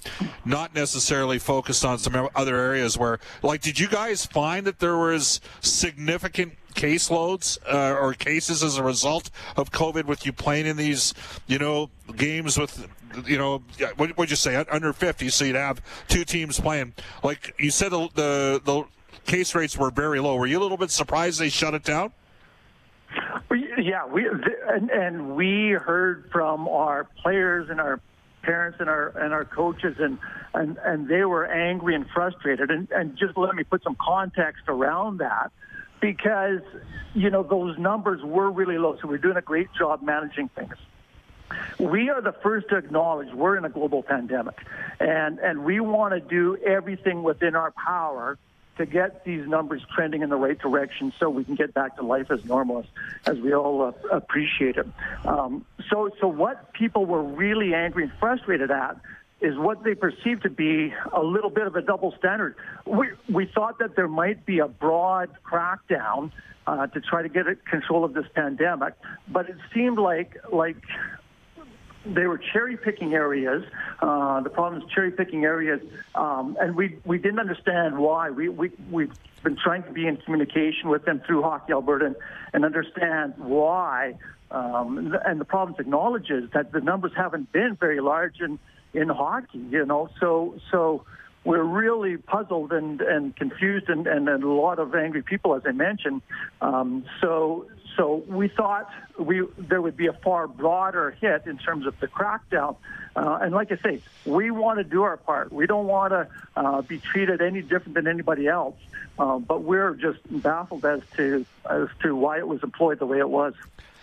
not 0.45 0.75
necessarily 0.75 1.39
focused 1.39 1.85
on 1.85 1.99
some 1.99 2.29
other 2.35 2.57
areas 2.57 2.99
where, 2.99 3.19
like, 3.43 3.61
did 3.63 3.79
you 3.79 3.89
guys 3.89 4.27
find 4.27 4.67
that 4.67 4.79
there 4.79 4.97
was 4.97 5.41
significant 5.61 6.54
caseloads 6.75 7.59
uh, 7.67 7.99
or 7.99 8.15
cases 8.15 8.63
as 8.63 8.77
a 8.77 8.83
result 8.83 9.31
of 9.57 9.71
COVID 9.71 10.05
with 10.05 10.27
you 10.27 10.33
playing 10.33 10.67
in 10.67 10.77
these, 10.77 11.15
you 11.47 11.59
know, 11.59 11.91
games 12.17 12.59
with, 12.59 12.89
you 13.27 13.39
know, 13.39 13.63
what 13.97 14.17
would 14.17 14.31
you 14.31 14.37
say 14.37 14.57
under 14.57 14.93
50? 14.93 15.29
So 15.29 15.45
you'd 15.45 15.57
have 15.57 15.81
two 16.09 16.25
teams 16.25 16.61
playing. 16.61 16.95
Like 17.23 17.55
you 17.59 17.71
said, 17.71 17.91
the, 17.91 18.09
the, 18.15 18.61
the 18.65 18.85
case 19.25 19.55
rates 19.55 19.77
were 19.77 19.91
very 19.91 20.21
low. 20.21 20.37
Were 20.37 20.47
you 20.47 20.59
a 20.59 20.63
little 20.63 20.77
bit 20.77 20.91
surprised 20.91 21.41
they 21.41 21.49
shut 21.49 21.75
it 21.75 21.85
down? 21.85 22.13
Yeah, 23.79 24.07
we 24.07 24.27
and, 24.27 24.91
and 24.91 25.37
we 25.37 25.71
heard 25.71 26.29
from 26.33 26.67
our 26.69 27.05
players 27.23 27.69
and 27.71 27.81
our 27.81 28.01
parents 28.43 28.79
and 28.81 28.89
our 28.89 29.09
and 29.19 29.33
our 29.33 29.45
coaches, 29.45 29.97
and 29.99 30.19
and 30.55 30.79
and 30.85 31.09
they 31.09 31.25
were 31.25 31.47
angry 31.47 31.95
and 31.95 32.07
frustrated. 32.11 32.71
And 32.71 32.91
and 32.91 33.17
just 33.17 33.37
let 33.37 33.55
me 33.55 33.65
put 33.65 33.83
some 33.83 33.97
context 34.01 34.65
around 34.69 35.19
that, 35.19 35.53
because 36.01 36.61
you 37.15 37.31
know 37.31 37.43
those 37.43 37.79
numbers 37.79 38.23
were 38.23 38.51
really 38.51 38.79
low. 38.79 38.97
So 39.01 39.09
we're 39.09 39.19
doing 39.19 39.37
a 39.37 39.43
great 39.43 39.69
job 39.77 40.03
managing 40.03 40.49
things. 40.49 40.75
We 41.79 42.11
are 42.11 42.21
the 42.21 42.33
first 42.33 42.69
to 42.71 42.77
acknowledge 42.77 43.33
we're 43.33 43.57
in 43.57 43.65
a 43.65 43.69
global 43.69 44.03
pandemic, 44.03 44.59
and 45.01 45.39
and 45.39 45.65
we 45.65 45.81
want 45.81 46.15
to 46.15 46.21
do 46.21 46.57
everything 46.57 47.23
within 47.23 47.55
our 47.55 47.73
power 47.73 48.39
to 48.77 48.87
get 48.87 49.25
these 49.25 49.47
numbers 49.47 49.83
trending 49.95 50.23
in 50.23 50.31
the 50.31 50.37
right 50.37 50.59
direction 50.59 51.13
so 51.19 51.31
we 51.31 51.45
can 51.45 51.55
get 51.55 51.73
back 51.75 51.97
to 51.97 52.03
life 52.03 52.31
as 52.31 52.45
normal 52.45 52.81
as, 52.81 52.85
as 53.27 53.39
we 53.39 53.55
all 53.55 53.83
uh, 53.83 53.93
appreciate 54.11 54.77
it. 54.77 54.87
Um, 55.25 55.65
so, 55.89 56.11
so 56.21 56.27
what 56.27 56.73
people 56.73 57.07
were 57.07 57.23
really 57.23 57.73
angry 57.73 58.05
and 58.05 58.13
frustrated 58.19 58.71
at 58.71 58.97
is 59.41 59.57
what 59.59 59.85
they 59.85 59.95
perceive 59.95 60.43
to 60.43 60.51
be 60.51 60.95
a 61.13 61.23
little 61.23 61.51
bit 61.51 61.67
of 61.67 61.77
a 61.77 61.83
double 61.83 62.15
standard. 62.19 62.57
We, 62.87 63.09
we 63.29 63.47
thought 63.47 63.79
that 63.81 63.97
there 63.97 64.09
might 64.09 64.47
be 64.47 64.61
a 64.61 64.69
broad 64.69 65.31
crackdown 65.45 66.31
uh, 66.67 66.87
to 66.89 67.01
try 67.01 67.23
to 67.23 67.29
get 67.29 67.47
control 67.67 68.05
of 68.05 68.15
this 68.15 68.27
pandemic, 68.35 68.95
but 69.29 69.49
it 69.51 69.57
seemed 69.75 69.99
like 69.99 70.37
like 70.51 70.77
they 72.07 72.27
were 72.27 72.39
cherry 72.39 72.77
picking 72.77 73.15
areas. 73.15 73.65
Uh, 74.01 74.41
the 74.41 74.51
problem 74.51 74.83
is 74.83 74.89
cherry 74.95 75.11
picking 75.11 75.45
areas, 75.45 75.81
um, 76.15 76.57
and 76.61 76.75
we 76.75 76.99
we 77.05 77.19
didn't 77.19 77.41
understand 77.41 77.99
why. 77.99 78.31
We 78.31 78.49
we 78.49 78.71
we've 78.91 79.13
been 79.43 79.57
trying 79.57 79.83
to 79.85 79.93
be 79.93 80.07
in 80.07 80.17
communication 80.19 80.89
with 80.89 81.05
them 81.05 81.21
through 81.27 81.43
Hockey 81.43 81.73
Alberta 81.73 82.07
and, 82.07 82.17
and 82.53 82.65
understand 82.65 83.35
why. 83.37 84.17
Um, 84.51 85.17
and 85.25 85.41
the 85.41 85.45
province 85.45 85.79
acknowledges 85.81 86.51
that 86.53 86.73
the 86.73 86.81
numbers 86.81 87.13
haven't 87.17 87.51
been 87.53 87.77
very 87.77 88.01
large 88.01 88.41
in 88.41 88.59
in 88.95 89.09
hockey. 89.09 89.59
You 89.59 89.85
know, 89.85 90.09
so 90.21 90.59
so 90.71 91.05
we're 91.45 91.63
really 91.63 92.17
puzzled 92.17 92.73
and, 92.73 93.01
and 93.03 93.37
confused 93.37 93.91
and, 93.91 94.07
and, 94.07 94.29
a 94.29 94.49
lot 94.49 94.79
of 94.79 94.95
angry 94.95 95.23
people, 95.23 95.55
as 95.55 95.63
I 95.67 95.73
mentioned. 95.73 96.23
Um, 96.63 97.05
so 97.21 97.67
so 97.97 98.25
we 98.27 98.49
thought 98.49 98.91
we 99.19 99.47
there 99.59 99.81
would 99.81 99.97
be 99.97 100.07
a 100.07 100.13
far 100.13 100.49
broader 100.49 101.11
hit 101.21 101.47
in 101.47 101.59
terms 101.59 101.87
of 101.87 101.99
the 102.01 102.09
crackdown. 102.09 102.77
Uh, 103.15 103.39
and 103.43 103.55
like 103.55 103.71
I 103.71 103.77
say, 103.77 104.01
we 104.25 104.51
want 104.51 104.79
to 104.79 104.85
do 104.85 105.03
our 105.03 105.17
part. 105.17 105.53
We 105.53 105.67
don't 105.67 105.87
want 105.87 106.13
to 106.13 106.29
uh, 106.57 106.83
be 106.83 106.99
treated 106.99 107.41
any 107.41 107.63
different 107.63 107.95
than 107.95 108.09
anybody 108.09 108.49
else. 108.49 108.77
Uh, 109.17 109.39
but 109.39 109.63
we're 109.63 109.95
just 109.95 110.19
baffled 110.43 110.85
as 110.85 111.01
to 111.17 111.47
as 111.71 111.89
to 112.03 112.17
why 112.17 112.39
it 112.39 112.49
was 112.49 112.63
employed 112.63 112.99
the 112.99 113.07
way 113.07 113.19
it 113.19 113.29
was. 113.29 113.55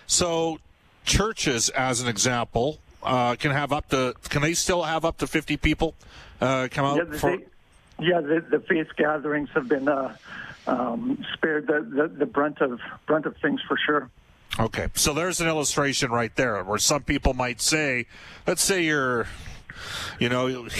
So, 0.07 0.60
churches, 1.03 1.67
as 1.69 2.01
an 2.01 2.07
example, 2.07 2.79
uh, 3.03 3.36
can 3.36 3.51
have 3.51 3.72
up 3.72 3.89
to 3.89 4.13
can 4.29 4.41
they 4.41 4.53
still 4.53 4.84
have 4.84 5.05
up 5.05 5.17
to 5.17 5.27
fifty 5.27 5.58
people 5.58 5.96
uh, 6.39 6.67
come 6.72 6.86
out? 6.86 6.98
Yeah, 6.98 7.17
for... 7.17 7.38
they, 7.38 7.46
yeah 8.00 8.22
the, 8.22 8.46
the 8.50 8.60
faith 8.60 8.88
gatherings 8.98 9.50
have 9.53 9.67
been 9.67 9.88
uh, 9.88 10.15
um, 10.67 11.24
spared 11.34 11.67
the, 11.67 11.81
the, 11.81 12.08
the 12.08 12.25
brunt 12.25 12.62
of 12.62 12.79
brunt 13.08 13.25
of 13.25 13.36
things 13.38 13.62
for 13.67 13.77
sure. 13.77 14.10
Okay, 14.60 14.88
so 14.96 15.13
there's 15.13 15.39
an 15.39 15.48
illustration 15.48 16.12
right 16.12 16.36
there 16.36 16.62
where 16.63 16.77
some 16.77 17.03
people 17.03 17.34
might 17.34 17.62
say, 17.62 18.05
let's 18.46 18.62
say 18.62 18.84
you're 18.84 19.27
you 20.20 20.29
know 20.29 20.67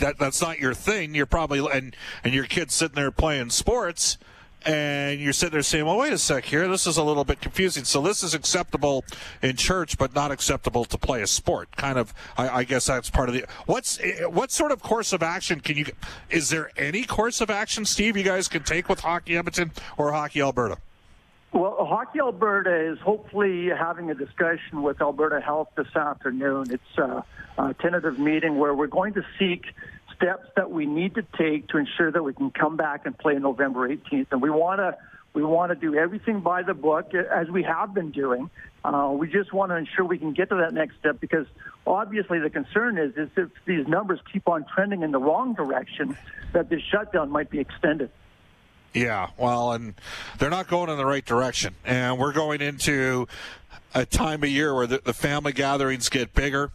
that 0.00 0.16
that's 0.18 0.42
not 0.42 0.58
your 0.58 0.74
thing 0.74 1.14
you're 1.14 1.26
probably 1.26 1.64
and 1.72 1.94
and 2.24 2.34
your 2.34 2.44
kid's 2.44 2.74
sitting 2.74 2.96
there 2.96 3.12
playing 3.12 3.50
sports 3.50 4.18
and 4.66 5.20
you're 5.20 5.32
sitting 5.32 5.52
there 5.52 5.62
saying, 5.62 5.86
well, 5.86 5.98
wait 5.98 6.12
a 6.12 6.18
sec 6.18 6.44
here. 6.44 6.68
This 6.68 6.86
is 6.86 6.96
a 6.96 7.02
little 7.02 7.24
bit 7.24 7.40
confusing. 7.40 7.84
So 7.84 8.00
this 8.00 8.22
is 8.22 8.34
acceptable 8.34 9.04
in 9.42 9.56
church, 9.56 9.98
but 9.98 10.14
not 10.14 10.30
acceptable 10.30 10.84
to 10.86 10.98
play 10.98 11.22
a 11.22 11.26
sport. 11.26 11.74
Kind 11.76 11.98
of, 11.98 12.12
I, 12.36 12.48
I 12.48 12.64
guess 12.64 12.86
that's 12.86 13.10
part 13.10 13.28
of 13.28 13.34
the. 13.34 13.44
What's 13.66 14.00
eh, 14.00 14.24
what 14.24 14.50
sort 14.50 14.72
of 14.72 14.82
course 14.82 15.12
of 15.12 15.22
action 15.22 15.60
can 15.60 15.76
you? 15.76 15.86
Is 16.28 16.50
there 16.50 16.70
any 16.76 17.04
course 17.04 17.40
of 17.40 17.50
action, 17.50 17.84
Steve, 17.84 18.16
you 18.16 18.22
guys 18.22 18.48
can 18.48 18.62
take 18.62 18.88
with 18.88 19.00
Hockey 19.00 19.36
Edmonton 19.36 19.72
or 19.96 20.12
Hockey 20.12 20.40
Alberta? 20.40 20.78
Well, 21.52 21.84
Hockey 21.84 22.20
Alberta 22.20 22.92
is 22.92 22.98
hopefully 23.00 23.68
having 23.68 24.10
a 24.10 24.14
discussion 24.14 24.82
with 24.82 25.00
Alberta 25.00 25.40
Health 25.40 25.68
this 25.76 25.94
afternoon. 25.96 26.70
It's 26.70 26.98
a, 26.98 27.24
a 27.58 27.74
tentative 27.74 28.20
meeting 28.20 28.56
where 28.58 28.72
we're 28.72 28.86
going 28.86 29.14
to 29.14 29.24
seek 29.36 29.64
steps 30.20 30.48
that 30.56 30.70
we 30.70 30.86
need 30.86 31.14
to 31.14 31.22
take 31.38 31.68
to 31.68 31.78
ensure 31.78 32.10
that 32.12 32.22
we 32.22 32.32
can 32.32 32.50
come 32.50 32.76
back 32.76 33.06
and 33.06 33.16
play 33.16 33.34
November 33.38 33.88
18th. 33.88 34.26
And 34.30 34.42
we 34.42 34.50
want 34.50 34.80
to 34.80 34.96
we 35.32 35.44
want 35.44 35.70
to 35.70 35.76
do 35.76 35.94
everything 35.94 36.40
by 36.40 36.62
the 36.62 36.74
book 36.74 37.14
as 37.14 37.48
we 37.48 37.62
have 37.62 37.94
been 37.94 38.10
doing. 38.10 38.50
Uh, 38.84 39.14
we 39.16 39.28
just 39.28 39.52
want 39.52 39.70
to 39.70 39.76
ensure 39.76 40.04
we 40.04 40.18
can 40.18 40.32
get 40.32 40.48
to 40.48 40.56
that 40.56 40.74
next 40.74 40.96
step 40.98 41.20
because 41.20 41.46
obviously 41.86 42.40
the 42.40 42.50
concern 42.50 42.98
is, 42.98 43.16
is 43.16 43.28
if 43.36 43.48
these 43.64 43.86
numbers 43.86 44.18
keep 44.32 44.48
on 44.48 44.64
trending 44.74 45.02
in 45.02 45.12
the 45.12 45.20
wrong 45.20 45.54
direction, 45.54 46.16
that 46.52 46.68
this 46.68 46.82
shutdown 46.90 47.30
might 47.30 47.48
be 47.48 47.60
extended. 47.60 48.10
Yeah, 48.92 49.30
well, 49.36 49.70
and 49.70 49.94
they're 50.38 50.50
not 50.50 50.66
going 50.66 50.90
in 50.90 50.96
the 50.96 51.06
right 51.06 51.24
direction. 51.24 51.76
And 51.84 52.18
we're 52.18 52.32
going 52.32 52.60
into 52.60 53.28
a 53.94 54.04
time 54.04 54.42
of 54.42 54.48
year 54.48 54.74
where 54.74 54.88
the, 54.88 55.00
the 55.04 55.14
family 55.14 55.52
gatherings 55.52 56.08
get 56.08 56.34
bigger 56.34 56.72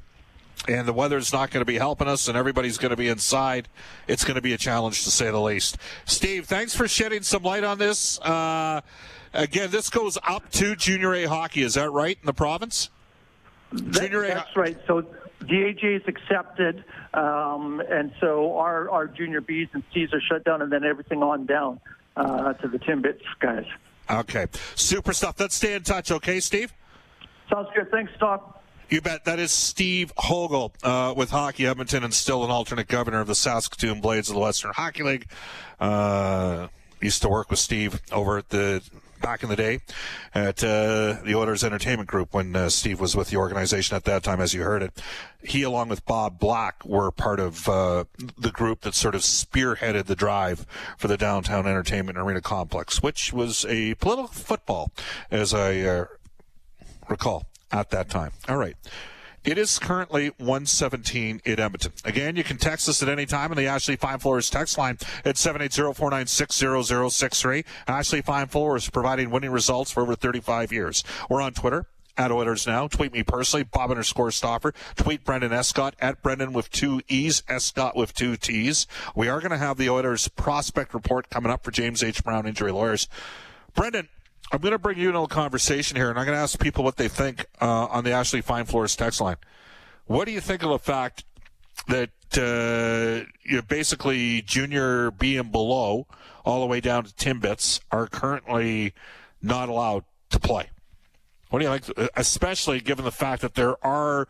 and 0.67 0.87
the 0.87 0.93
weather's 0.93 1.31
not 1.31 1.51
going 1.51 1.61
to 1.61 1.65
be 1.65 1.77
helping 1.77 2.07
us, 2.07 2.27
and 2.27 2.37
everybody's 2.37 2.77
going 2.77 2.91
to 2.91 2.95
be 2.95 3.07
inside. 3.07 3.67
It's 4.07 4.23
going 4.23 4.35
to 4.35 4.41
be 4.41 4.53
a 4.53 4.57
challenge 4.57 5.03
to 5.03 5.11
say 5.11 5.29
the 5.31 5.39
least. 5.41 5.77
Steve, 6.05 6.45
thanks 6.45 6.75
for 6.75 6.87
shedding 6.87 7.21
some 7.21 7.43
light 7.43 7.63
on 7.63 7.77
this. 7.77 8.19
Uh, 8.19 8.81
again, 9.33 9.71
this 9.71 9.89
goes 9.89 10.17
up 10.23 10.49
to 10.51 10.75
junior 10.75 11.13
A 11.13 11.25
hockey. 11.25 11.61
Is 11.61 11.75
that 11.75 11.91
right 11.91 12.17
in 12.19 12.25
the 12.25 12.33
province? 12.33 12.89
Junior 13.73 14.23
A. 14.23 14.27
That's 14.29 14.55
right. 14.55 14.77
So 14.87 15.03
DAJ 15.41 16.01
is 16.01 16.07
accepted, 16.07 16.83
um, 17.13 17.81
and 17.89 18.11
so 18.19 18.57
our 18.57 18.89
our 18.89 19.07
junior 19.07 19.41
Bs 19.41 19.69
and 19.73 19.83
Cs 19.93 20.13
are 20.13 20.21
shut 20.21 20.43
down, 20.43 20.61
and 20.61 20.71
then 20.71 20.83
everything 20.83 21.21
on 21.21 21.45
down 21.45 21.79
uh, 22.15 22.53
to 22.53 22.67
the 22.67 22.79
Timbits 22.79 23.21
guys. 23.39 23.65
Okay, 24.09 24.47
super 24.75 25.13
stuff. 25.13 25.39
Let's 25.39 25.55
stay 25.55 25.73
in 25.73 25.83
touch, 25.83 26.11
okay, 26.11 26.39
Steve? 26.39 26.73
Sounds 27.49 27.67
good. 27.75 27.89
Thanks, 27.91 28.11
Doc. 28.19 28.63
You 28.87 29.01
bet. 29.01 29.25
That 29.25 29.39
is 29.39 29.51
Steve 29.51 30.13
Hogle 30.15 30.71
uh, 30.83 31.11
with 31.17 31.31
Hockey 31.31 31.65
Edmonton 31.65 32.03
and 32.03 32.13
still 32.13 32.43
an 32.43 32.51
alternate 32.51 32.87
governor 32.87 33.19
of 33.19 33.25
the 33.25 33.33
Saskatoon 33.33 33.99
Blades 33.99 34.29
of 34.29 34.35
the 34.35 34.41
Western 34.41 34.73
Hockey 34.75 35.01
League. 35.01 35.27
Uh, 35.79 36.67
used 37.01 37.23
to 37.23 37.29
work 37.29 37.49
with 37.49 37.57
Steve 37.57 37.99
over 38.11 38.37
at 38.37 38.49
the 38.49 38.83
back 39.23 39.41
in 39.41 39.49
the 39.49 39.55
day 39.55 39.79
at 40.35 40.63
uh, 40.63 41.17
the 41.23 41.33
Oilers 41.33 41.63
Entertainment 41.63 42.07
Group 42.07 42.31
when 42.35 42.55
uh, 42.55 42.69
Steve 42.69 42.99
was 42.99 43.15
with 43.15 43.29
the 43.29 43.37
organization 43.37 43.95
at 43.95 44.03
that 44.03 44.21
time, 44.21 44.39
as 44.39 44.53
you 44.53 44.61
heard 44.61 44.83
it. 44.83 45.01
He, 45.43 45.63
along 45.63 45.89
with 45.89 46.05
Bob 46.05 46.37
Black, 46.37 46.85
were 46.85 47.09
part 47.09 47.39
of 47.39 47.67
uh, 47.67 48.03
the 48.37 48.51
group 48.51 48.81
that 48.81 48.93
sort 48.93 49.15
of 49.15 49.21
spearheaded 49.21 50.05
the 50.05 50.15
drive 50.15 50.67
for 50.95 51.07
the 51.07 51.17
downtown 51.17 51.65
entertainment 51.65 52.19
arena 52.19 52.39
complex, 52.39 53.01
which 53.01 53.33
was 53.33 53.65
a 53.67 53.95
political 53.95 54.27
football, 54.27 54.91
as 55.31 55.55
I 55.55 55.79
uh, 55.79 56.05
recall 57.09 57.47
at 57.71 57.89
that 57.91 58.09
time. 58.09 58.31
All 58.47 58.57
right. 58.57 58.75
It 59.45 59.57
is 59.59 59.77
currently 59.77 60.29
117 60.37 61.41
in 61.45 61.59
Edmonton. 61.59 61.91
Again, 62.03 62.35
you 62.35 62.43
can 62.43 62.57
text 62.57 62.89
us 62.89 63.03
at 63.03 63.09
any 63.09 63.27
time 63.27 63.51
on 63.51 63.57
the 63.57 63.67
Ashley 63.67 63.95
Fine 63.95 64.17
Floors 64.17 64.49
text 64.49 64.79
line 64.79 64.97
at 65.23 65.35
780-496-0063. 65.35 67.63
Ashley 67.87 68.23
Fine 68.23 68.47
Floors 68.47 68.89
providing 68.89 69.29
winning 69.29 69.51
results 69.51 69.91
for 69.91 70.01
over 70.01 70.15
35 70.15 70.71
years. 70.71 71.03
We're 71.29 71.41
on 71.41 71.53
Twitter 71.53 71.85
at 72.17 72.31
Oilers 72.31 72.65
Now. 72.65 72.87
Tweet 72.87 73.13
me 73.13 73.21
personally, 73.21 73.63
Bob 73.63 73.91
underscore 73.91 74.31
Stauffer. 74.31 74.73
Tweet 74.95 75.23
Brendan 75.23 75.53
Escott 75.53 75.93
at 75.99 76.23
Brendan 76.23 76.51
with 76.51 76.71
two 76.71 77.01
E's, 77.07 77.43
Escott 77.47 77.95
with 77.95 78.15
two 78.15 78.37
T's. 78.37 78.87
We 79.15 79.29
are 79.29 79.39
going 79.39 79.51
to 79.51 79.57
have 79.57 79.77
the 79.77 79.91
Oilers 79.91 80.27
prospect 80.27 80.95
report 80.95 81.29
coming 81.29 81.51
up 81.51 81.63
for 81.63 81.69
James 81.69 82.01
H. 82.01 82.23
Brown 82.23 82.47
Injury 82.47 82.71
Lawyers. 82.71 83.07
Brendan, 83.75 84.09
I'm 84.55 84.61
going 84.61 84.71
to 84.71 84.79
bring 84.79 84.97
you 84.97 85.09
into 85.09 85.19
a 85.19 85.27
conversation 85.27 85.97
here, 85.97 86.09
and 86.09 86.17
I'm 86.17 86.23
going 86.23 86.37
to 86.37 86.41
ask 86.41 86.57
people 86.57 86.85
what 86.85 86.95
they 86.95 87.09
think 87.09 87.45
uh, 87.59 87.87
on 87.87 88.05
the 88.05 88.11
Ashley 88.11 88.39
Fine 88.39 88.63
Floors 88.63 88.95
text 88.95 89.19
line. 89.19 89.35
What 90.05 90.23
do 90.23 90.31
you 90.31 90.39
think 90.39 90.63
of 90.63 90.69
the 90.69 90.79
fact 90.79 91.25
that 91.89 92.11
uh, 92.37 93.29
you 93.43 93.61
basically 93.63 94.41
junior 94.43 95.11
B 95.11 95.35
and 95.35 95.51
below, 95.51 96.07
all 96.45 96.61
the 96.61 96.67
way 96.67 96.79
down 96.79 97.03
to 97.03 97.13
Timbits, 97.15 97.81
are 97.91 98.07
currently 98.07 98.93
not 99.41 99.67
allowed 99.67 100.05
to 100.29 100.39
play? 100.39 100.69
What 101.49 101.59
do 101.59 101.65
you 101.65 101.77
think, 101.77 102.09
especially 102.15 102.79
given 102.79 103.03
the 103.03 103.11
fact 103.11 103.41
that 103.41 103.55
there 103.55 103.75
are 103.85 104.25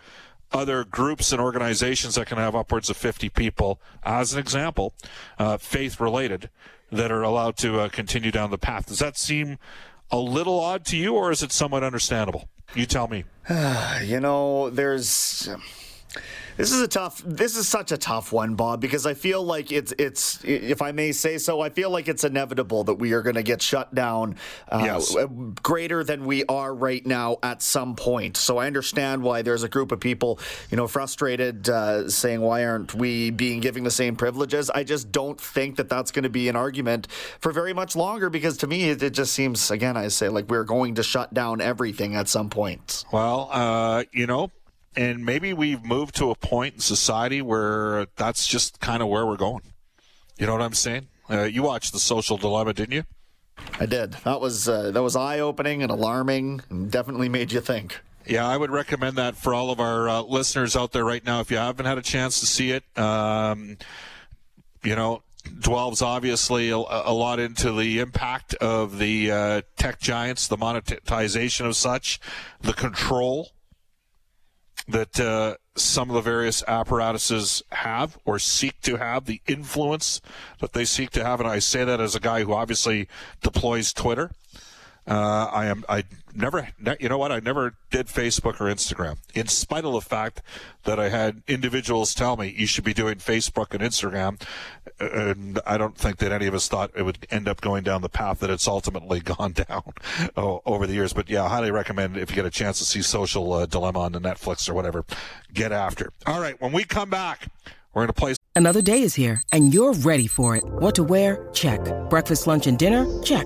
other 0.51 0.85
groups 0.85 1.33
and 1.33 1.39
organizations 1.39 2.15
that 2.15 2.25
can 2.25 2.39
have 2.39 2.55
upwards 2.55 2.89
of 2.89 2.97
50 2.97 3.29
people, 3.29 3.79
as 4.01 4.33
an 4.33 4.39
example, 4.39 4.95
uh, 5.37 5.57
faith 5.57 5.99
related, 5.99 6.49
that 6.91 7.11
are 7.11 7.21
allowed 7.21 7.57
to 7.57 7.79
uh, 7.79 7.89
continue 7.89 8.31
down 8.31 8.49
the 8.49 8.57
path? 8.57 8.87
Does 8.87 8.97
that 8.99 9.19
seem 9.19 9.59
a 10.11 10.17
little 10.17 10.59
odd 10.59 10.85
to 10.85 10.97
you, 10.97 11.15
or 11.15 11.31
is 11.31 11.43
it 11.43 11.51
somewhat 11.51 11.83
understandable? 11.83 12.47
You 12.73 12.85
tell 12.85 13.07
me. 13.07 13.23
you 14.03 14.19
know, 14.19 14.69
there's 14.69 15.49
This 16.57 16.71
is 16.71 16.81
a 16.81 16.87
tough. 16.87 17.21
This 17.25 17.57
is 17.57 17.67
such 17.67 17.91
a 17.91 17.97
tough 17.97 18.31
one, 18.31 18.55
Bob, 18.55 18.79
because 18.79 19.05
I 19.05 19.13
feel 19.13 19.43
like 19.43 19.71
it's 19.71 19.93
it's. 19.97 20.43
If 20.43 20.81
I 20.81 20.91
may 20.93 21.11
say 21.11 21.37
so, 21.37 21.59
I 21.59 21.69
feel 21.69 21.89
like 21.89 22.07
it's 22.07 22.23
inevitable 22.23 22.85
that 22.85 22.95
we 22.95 23.11
are 23.11 23.21
going 23.21 23.35
to 23.35 23.43
get 23.43 23.61
shut 23.61 23.93
down 23.93 24.37
uh, 24.69 24.81
yes. 24.83 25.15
greater 25.61 26.03
than 26.03 26.25
we 26.25 26.45
are 26.45 26.73
right 26.73 27.05
now 27.05 27.37
at 27.43 27.61
some 27.61 27.95
point. 27.95 28.37
So 28.37 28.57
I 28.57 28.67
understand 28.67 29.21
why 29.21 29.41
there's 29.41 29.63
a 29.63 29.69
group 29.69 29.91
of 29.91 29.99
people, 29.99 30.39
you 30.71 30.77
know, 30.77 30.87
frustrated, 30.87 31.67
uh, 31.67 32.09
saying 32.09 32.39
why 32.39 32.65
aren't 32.65 32.95
we 32.95 33.31
being 33.31 33.59
given 33.59 33.83
the 33.83 33.91
same 33.91 34.15
privileges? 34.15 34.69
I 34.69 34.83
just 34.83 35.11
don't 35.11 35.39
think 35.39 35.75
that 35.75 35.89
that's 35.89 36.11
going 36.11 36.23
to 36.23 36.29
be 36.29 36.47
an 36.47 36.55
argument 36.55 37.07
for 37.39 37.51
very 37.51 37.73
much 37.73 37.95
longer 37.95 38.29
because 38.29 38.57
to 38.57 38.67
me 38.67 38.89
it, 38.89 39.03
it 39.03 39.13
just 39.13 39.33
seems 39.33 39.71
again 39.71 39.97
I 39.97 40.07
say 40.07 40.29
like 40.29 40.49
we're 40.49 40.63
going 40.63 40.95
to 40.95 41.03
shut 41.03 41.33
down 41.33 41.59
everything 41.59 42.15
at 42.15 42.29
some 42.29 42.49
point. 42.49 43.03
Well, 43.11 43.49
uh, 43.51 44.03
you 44.13 44.27
know 44.27 44.51
and 44.95 45.25
maybe 45.25 45.53
we've 45.53 45.83
moved 45.83 46.15
to 46.15 46.31
a 46.31 46.35
point 46.35 46.75
in 46.75 46.79
society 46.79 47.41
where 47.41 48.07
that's 48.15 48.47
just 48.47 48.79
kind 48.79 49.01
of 49.01 49.09
where 49.09 49.25
we're 49.25 49.37
going. 49.37 49.63
You 50.37 50.45
know 50.45 50.53
what 50.53 50.61
I'm 50.61 50.73
saying? 50.73 51.07
Uh, 51.29 51.43
you 51.43 51.63
watched 51.63 51.93
the 51.93 51.99
Social 51.99 52.37
Dilemma, 52.37 52.73
didn't 52.73 52.93
you? 52.93 53.03
I 53.79 53.85
did. 53.85 54.13
That 54.23 54.41
was 54.41 54.67
uh, 54.67 54.91
that 54.91 55.01
was 55.01 55.15
eye 55.15 55.39
opening 55.39 55.81
and 55.81 55.91
alarming, 55.91 56.61
and 56.69 56.91
definitely 56.91 57.29
made 57.29 57.51
you 57.51 57.61
think. 57.61 57.99
Yeah, 58.27 58.47
I 58.47 58.57
would 58.57 58.71
recommend 58.71 59.17
that 59.17 59.35
for 59.35 59.53
all 59.53 59.69
of 59.69 59.79
our 59.79 60.09
uh, 60.09 60.21
listeners 60.21 60.75
out 60.75 60.91
there 60.91 61.05
right 61.05 61.23
now. 61.23 61.41
If 61.41 61.51
you 61.51 61.57
haven't 61.57 61.85
had 61.85 61.97
a 61.97 62.01
chance 62.01 62.39
to 62.39 62.45
see 62.45 62.71
it, 62.71 62.83
um, 62.97 63.77
you 64.83 64.95
know, 64.95 65.21
dwells 65.59 66.01
obviously 66.01 66.69
a, 66.69 66.77
a, 66.77 67.13
lot 67.13 67.39
into 67.39 67.71
the 67.71 67.99
impact 67.99 68.55
of 68.55 68.97
the 68.97 69.31
uh, 69.31 69.61
tech 69.77 69.99
giants, 69.99 70.47
the 70.47 70.57
monetization 70.57 71.67
of 71.67 71.75
such, 71.75 72.19
the 72.61 72.73
control 72.73 73.51
that 74.87 75.19
uh, 75.19 75.55
some 75.75 76.09
of 76.09 76.15
the 76.15 76.21
various 76.21 76.63
apparatuses 76.67 77.63
have 77.71 78.17
or 78.25 78.39
seek 78.39 78.79
to 78.81 78.97
have, 78.97 79.25
the 79.25 79.41
influence 79.47 80.21
that 80.59 80.73
they 80.73 80.85
seek 80.85 81.09
to 81.11 81.23
have. 81.23 81.39
And 81.39 81.49
I 81.49 81.59
say 81.59 81.83
that 81.83 81.99
as 81.99 82.15
a 82.15 82.19
guy 82.19 82.43
who 82.43 82.53
obviously 82.53 83.07
deploys 83.41 83.93
Twitter. 83.93 84.31
Uh, 85.07 85.49
I 85.51 85.65
am. 85.67 85.85
I 85.87 86.03
never. 86.33 86.67
You 86.99 87.09
know 87.09 87.19
what? 87.19 87.31
I 87.31 87.39
never 87.39 87.75
did 87.91 88.07
Facebook 88.07 88.59
or 88.59 88.65
Instagram, 88.65 89.17
in 89.35 89.47
spite 89.47 89.85
of 89.85 89.93
the 89.93 90.01
fact 90.01 90.41
that 90.83 90.99
I 90.99 91.09
had 91.09 91.43
individuals 91.47 92.15
tell 92.15 92.37
me 92.37 92.53
you 92.57 92.65
should 92.65 92.83
be 92.83 92.93
doing 92.93 93.17
Facebook 93.17 93.75
and 93.75 93.83
Instagram, 93.83 94.41
and 94.99 95.59
I 95.65 95.77
don't 95.77 95.95
think 95.95 96.17
that 96.17 96.31
any 96.31 96.47
of 96.47 96.55
us 96.55 96.67
thought 96.67 96.89
it 96.95 97.03
would 97.03 97.27
end 97.29 97.47
up 97.47 97.61
going 97.61 97.83
down 97.83 98.01
the 98.01 98.09
path 98.09 98.39
that 98.39 98.49
it's 98.49 98.67
ultimately 98.67 99.19
gone 99.21 99.51
down 99.51 99.93
oh, 100.35 100.63
over 100.65 100.87
the 100.87 100.93
years. 100.93 101.13
But 101.13 101.29
yeah, 101.29 101.43
I 101.43 101.49
highly 101.49 101.71
recommend 101.71 102.17
if 102.17 102.31
you 102.31 102.35
get 102.35 102.45
a 102.45 102.51
chance 102.51 102.79
to 102.79 102.85
see 102.85 103.03
Social 103.03 103.53
uh, 103.53 103.65
Dilemma 103.67 103.99
on 103.99 104.11
the 104.11 104.21
Netflix 104.21 104.67
or 104.67 104.73
whatever, 104.73 105.05
get 105.53 105.71
after. 105.71 106.11
All 106.25 106.41
right, 106.41 106.59
when 106.59 106.71
we 106.71 106.83
come 106.83 107.11
back, 107.11 107.47
we're 107.93 108.07
to 108.07 108.13
play. 108.13 108.33
Another 108.55 108.81
day 108.81 109.03
is 109.03 109.13
here, 109.13 109.43
and 109.51 109.71
you're 109.71 109.93
ready 109.93 110.25
for 110.25 110.55
it. 110.55 110.63
What 110.63 110.95
to 110.95 111.03
wear? 111.03 111.47
Check. 111.53 111.79
Breakfast, 112.09 112.47
lunch, 112.47 112.65
and 112.65 112.79
dinner? 112.79 113.05
Check. 113.21 113.45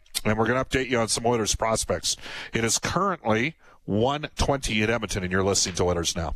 and 0.23 0.37
we're 0.37 0.47
going 0.47 0.63
to 0.63 0.65
update 0.65 0.89
you 0.89 0.99
on 0.99 1.07
some 1.07 1.25
Oilers 1.25 1.55
prospects. 1.55 2.15
It 2.53 2.63
is 2.63 2.79
currently 2.79 3.55
120 3.85 4.83
at 4.83 4.89
Edmonton, 4.89 5.23
and 5.23 5.31
you're 5.31 5.43
listening 5.43 5.75
to 5.75 5.83
Oilers 5.83 6.15
now. 6.15 6.35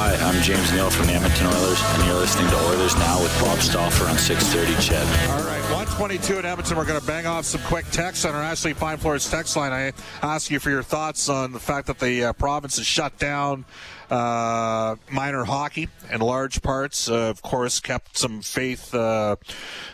Hi, 0.00 0.14
I'm 0.14 0.42
James 0.42 0.72
Neal 0.72 0.90
from 0.90 1.06
the 1.06 1.14
Edmonton 1.14 1.46
Oilers, 1.46 1.82
and 1.82 2.04
you're 2.06 2.14
listening 2.14 2.48
to 2.50 2.56
Oilers 2.68 2.94
Now 2.96 3.20
with 3.20 3.36
Bob 3.40 3.58
Stauffer 3.58 4.04
on 4.04 4.16
630 4.16 4.80
CHED. 4.80 5.30
All 5.30 5.44
right, 5.44 5.62
122 5.70 6.38
at 6.38 6.44
Edmonton. 6.44 6.76
We're 6.76 6.84
going 6.84 7.00
to 7.00 7.06
bang 7.06 7.26
off 7.26 7.44
some 7.44 7.60
quick 7.62 7.86
texts 7.90 8.24
on 8.24 8.34
our 8.34 8.42
Ashley 8.42 8.74
Fine 8.74 8.98
Floors 8.98 9.28
text 9.28 9.56
line. 9.56 9.72
I 9.72 9.92
ask 10.22 10.50
you 10.50 10.60
for 10.60 10.70
your 10.70 10.82
thoughts 10.82 11.28
on 11.28 11.52
the 11.52 11.58
fact 11.58 11.88
that 11.88 11.98
the 11.98 12.26
uh, 12.26 12.32
province 12.34 12.78
is 12.78 12.86
shut 12.86 13.18
down 13.18 13.64
uh, 14.10 14.96
minor 15.10 15.44
hockey 15.44 15.88
in 16.10 16.20
large 16.20 16.62
parts. 16.62 17.10
Uh, 17.10 17.28
of 17.28 17.42
course, 17.42 17.80
kept 17.80 18.16
some 18.16 18.40
faith 18.42 18.94
uh, 18.94 19.36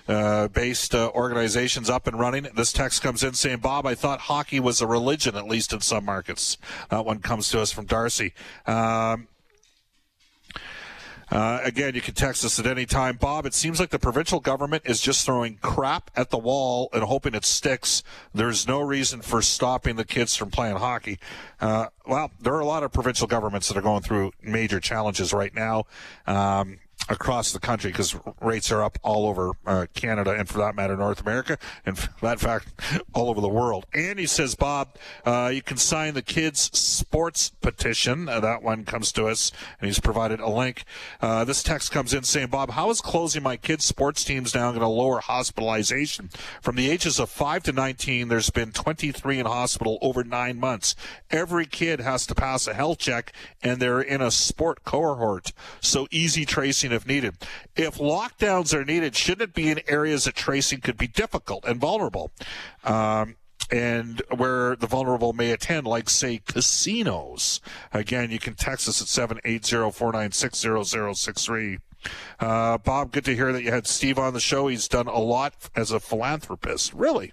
uh 0.08 0.48
based 0.48 0.94
uh, 0.94 1.10
organizations 1.14 1.90
up 1.90 2.06
and 2.06 2.18
running. 2.18 2.46
This 2.54 2.72
text 2.72 3.02
comes 3.02 3.22
in 3.22 3.34
saying, 3.34 3.58
Bob, 3.58 3.86
I 3.86 3.94
thought 3.94 4.20
hockey 4.20 4.60
was 4.60 4.80
a 4.80 4.86
religion, 4.86 5.36
at 5.36 5.46
least 5.46 5.72
in 5.72 5.80
some 5.80 6.04
markets. 6.04 6.58
That 6.90 7.04
one 7.04 7.20
comes 7.20 7.48
to 7.50 7.60
us 7.60 7.72
from 7.72 7.86
Darcy. 7.86 8.34
Um, 8.66 9.28
uh, 11.30 11.60
again, 11.62 11.94
you 11.94 12.00
can 12.00 12.14
text 12.14 12.44
us 12.44 12.58
at 12.58 12.66
any 12.66 12.86
time. 12.86 13.16
Bob, 13.16 13.46
it 13.46 13.54
seems 13.54 13.80
like 13.80 13.90
the 13.90 13.98
provincial 13.98 14.40
government 14.40 14.82
is 14.86 15.00
just 15.00 15.24
throwing 15.24 15.56
crap 15.62 16.10
at 16.16 16.30
the 16.30 16.38
wall 16.38 16.88
and 16.92 17.02
hoping 17.02 17.34
it 17.34 17.44
sticks. 17.44 18.02
There's 18.32 18.66
no 18.68 18.80
reason 18.80 19.22
for 19.22 19.42
stopping 19.42 19.96
the 19.96 20.04
kids 20.04 20.36
from 20.36 20.50
playing 20.50 20.76
hockey. 20.76 21.18
Uh, 21.60 21.86
well, 22.06 22.30
there 22.40 22.54
are 22.54 22.60
a 22.60 22.66
lot 22.66 22.82
of 22.82 22.92
provincial 22.92 23.26
governments 23.26 23.68
that 23.68 23.76
are 23.76 23.82
going 23.82 24.02
through 24.02 24.32
major 24.42 24.80
challenges 24.80 25.32
right 25.32 25.54
now. 25.54 25.84
Um, 26.26 26.78
across 27.08 27.52
the 27.52 27.58
country 27.58 27.90
because 27.90 28.16
rates 28.40 28.72
are 28.72 28.82
up 28.82 28.98
all 29.02 29.26
over 29.26 29.52
uh, 29.66 29.86
Canada 29.94 30.30
and, 30.30 30.48
for 30.48 30.58
that 30.58 30.74
matter, 30.74 30.96
North 30.96 31.20
America, 31.20 31.58
and 31.84 31.98
for 31.98 32.10
that 32.22 32.40
fact, 32.40 32.68
all 33.12 33.28
over 33.28 33.40
the 33.40 33.48
world. 33.48 33.86
And 33.92 34.18
he 34.18 34.26
says, 34.26 34.54
Bob, 34.54 34.96
uh, 35.24 35.50
you 35.52 35.62
can 35.62 35.76
sign 35.76 36.14
the 36.14 36.22
kids' 36.22 36.70
sports 36.76 37.50
petition. 37.60 38.28
Uh, 38.28 38.40
that 38.40 38.62
one 38.62 38.84
comes 38.84 39.12
to 39.12 39.26
us, 39.26 39.52
and 39.80 39.86
he's 39.86 40.00
provided 40.00 40.40
a 40.40 40.48
link. 40.48 40.84
Uh, 41.20 41.44
this 41.44 41.62
text 41.62 41.92
comes 41.92 42.14
in 42.14 42.22
saying, 42.22 42.48
Bob, 42.48 42.70
how 42.70 42.90
is 42.90 43.00
closing 43.00 43.42
my 43.42 43.56
kids' 43.56 43.84
sports 43.84 44.24
teams 44.24 44.54
now 44.54 44.70
going 44.70 44.80
to 44.80 44.88
lower 44.88 45.20
hospitalization? 45.20 46.30
From 46.62 46.76
the 46.76 46.90
ages 46.90 47.18
of 47.18 47.28
5 47.28 47.64
to 47.64 47.72
19, 47.72 48.28
there's 48.28 48.50
been 48.50 48.72
23 48.72 49.40
in 49.40 49.46
hospital 49.46 49.98
over 50.00 50.24
nine 50.24 50.58
months. 50.58 50.96
Every 51.30 51.66
kid 51.66 52.00
has 52.00 52.26
to 52.26 52.34
pass 52.34 52.66
a 52.66 52.74
health 52.74 52.98
check, 52.98 53.32
and 53.62 53.80
they're 53.80 54.00
in 54.00 54.22
a 54.22 54.30
sport 54.30 54.84
cohort. 54.84 55.52
So 55.80 56.06
easy 56.10 56.46
tracing 56.46 56.93
if 56.94 57.06
needed. 57.06 57.36
If 57.76 57.96
lockdowns 57.96 58.72
are 58.72 58.84
needed, 58.84 59.14
shouldn't 59.14 59.50
it 59.50 59.54
be 59.54 59.70
in 59.70 59.80
areas 59.86 60.24
that 60.24 60.34
tracing 60.34 60.80
could 60.80 60.96
be 60.96 61.06
difficult 61.06 61.64
and 61.64 61.80
vulnerable? 61.80 62.32
Um, 62.84 63.36
and 63.70 64.22
where 64.36 64.76
the 64.76 64.86
vulnerable 64.86 65.32
may 65.32 65.50
attend, 65.50 65.86
like, 65.86 66.08
say, 66.08 66.40
casinos. 66.46 67.60
Again, 67.92 68.30
you 68.30 68.38
can 68.38 68.54
text 68.54 68.88
us 68.88 69.00
at 69.00 69.08
780 69.08 69.90
496 69.90 70.88
0063. 70.88 71.78
Uh, 72.38 72.78
Bob, 72.78 73.12
good 73.12 73.24
to 73.24 73.34
hear 73.34 73.52
that 73.52 73.62
you 73.62 73.70
had 73.70 73.86
Steve 73.86 74.18
on 74.18 74.34
the 74.34 74.40
show. 74.40 74.68
He's 74.68 74.88
done 74.88 75.06
a 75.06 75.18
lot 75.18 75.70
as 75.74 75.90
a 75.90 76.00
philanthropist. 76.00 76.92
Really? 76.92 77.32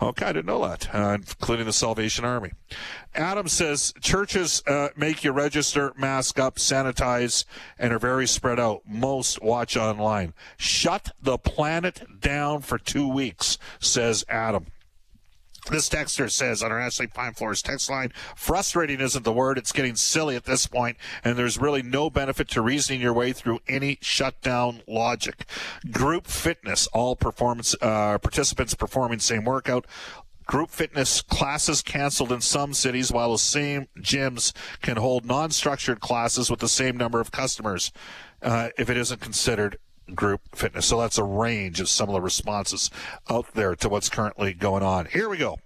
Okay, 0.00 0.26
I 0.26 0.32
didn't 0.32 0.46
know 0.46 0.66
that, 0.68 0.94
uh, 0.94 1.14
including 1.14 1.64
the 1.64 1.72
Salvation 1.72 2.24
Army. 2.26 2.52
Adam 3.14 3.48
says 3.48 3.94
churches 4.02 4.62
uh, 4.66 4.88
make 4.94 5.24
you 5.24 5.32
register, 5.32 5.94
mask 5.96 6.38
up, 6.38 6.56
sanitize, 6.56 7.46
and 7.78 7.94
are 7.94 7.98
very 7.98 8.26
spread 8.26 8.60
out. 8.60 8.82
Most 8.86 9.40
watch 9.40 9.74
online. 9.74 10.34
Shut 10.58 11.12
the 11.20 11.38
planet 11.38 12.20
down 12.20 12.60
for 12.60 12.76
two 12.76 13.08
weeks, 13.08 13.56
says 13.80 14.22
Adam. 14.28 14.66
This 15.70 15.88
texter 15.88 16.30
says 16.30 16.62
on 16.62 16.70
our 16.70 16.78
Ashley 16.78 17.08
Fine 17.08 17.34
Floors 17.34 17.60
text 17.60 17.90
line, 17.90 18.12
frustrating 18.36 19.00
isn't 19.00 19.24
the 19.24 19.32
word. 19.32 19.58
It's 19.58 19.72
getting 19.72 19.96
silly 19.96 20.36
at 20.36 20.44
this 20.44 20.66
point, 20.66 20.96
and 21.24 21.36
there's 21.36 21.58
really 21.58 21.82
no 21.82 22.08
benefit 22.08 22.48
to 22.50 22.62
reasoning 22.62 23.00
your 23.00 23.12
way 23.12 23.32
through 23.32 23.60
any 23.68 23.98
shutdown 24.00 24.82
logic. 24.86 25.44
Group 25.90 26.28
fitness, 26.28 26.86
all 26.88 27.16
performance 27.16 27.74
uh, 27.82 28.18
participants 28.18 28.74
performing 28.74 29.18
same 29.18 29.44
workout 29.44 29.86
Group 30.46 30.70
fitness 30.70 31.22
classes 31.22 31.82
canceled 31.82 32.30
in 32.30 32.40
some 32.40 32.72
cities, 32.72 33.10
while 33.10 33.32
the 33.32 33.38
same 33.38 33.88
gyms 33.98 34.52
can 34.80 34.96
hold 34.96 35.24
non 35.24 35.50
structured 35.50 35.98
classes 35.98 36.48
with 36.48 36.60
the 36.60 36.68
same 36.68 36.96
number 36.96 37.20
of 37.20 37.32
customers 37.32 37.90
uh, 38.42 38.68
if 38.78 38.88
it 38.88 38.96
isn't 38.96 39.20
considered 39.20 39.76
group 40.14 40.40
fitness. 40.54 40.86
So 40.86 41.00
that's 41.00 41.18
a 41.18 41.24
range 41.24 41.80
of 41.80 41.88
some 41.88 42.08
of 42.08 42.14
the 42.14 42.20
responses 42.20 42.90
out 43.28 43.52
there 43.54 43.74
to 43.76 43.88
what's 43.88 44.08
currently 44.08 44.52
going 44.52 44.82
on. 44.82 45.06
Here 45.06 45.28
we 45.28 45.38
go. 45.38 45.58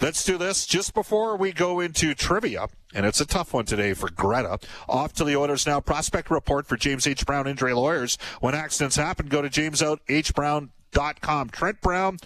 Let's 0.00 0.24
do 0.24 0.38
this 0.38 0.66
just 0.66 0.94
before 0.94 1.36
we 1.36 1.52
go 1.52 1.80
into 1.80 2.14
trivia. 2.14 2.68
And 2.94 3.06
it's 3.06 3.20
a 3.20 3.26
tough 3.26 3.52
one 3.52 3.64
today 3.64 3.94
for 3.94 4.10
Greta. 4.10 4.58
Off 4.88 5.12
to 5.14 5.24
the 5.24 5.36
Oilers 5.36 5.66
now. 5.66 5.80
Prospect 5.80 6.30
report 6.30 6.66
for 6.66 6.76
James 6.76 7.06
H. 7.06 7.26
Brown 7.26 7.46
Injury 7.46 7.74
Lawyers. 7.74 8.18
When 8.40 8.54
accidents 8.54 8.96
happen, 8.96 9.28
go 9.28 9.42
to 9.42 9.48
jameshbrown.com. 9.48 11.50
Trent 11.50 11.80
Brown 11.80 12.18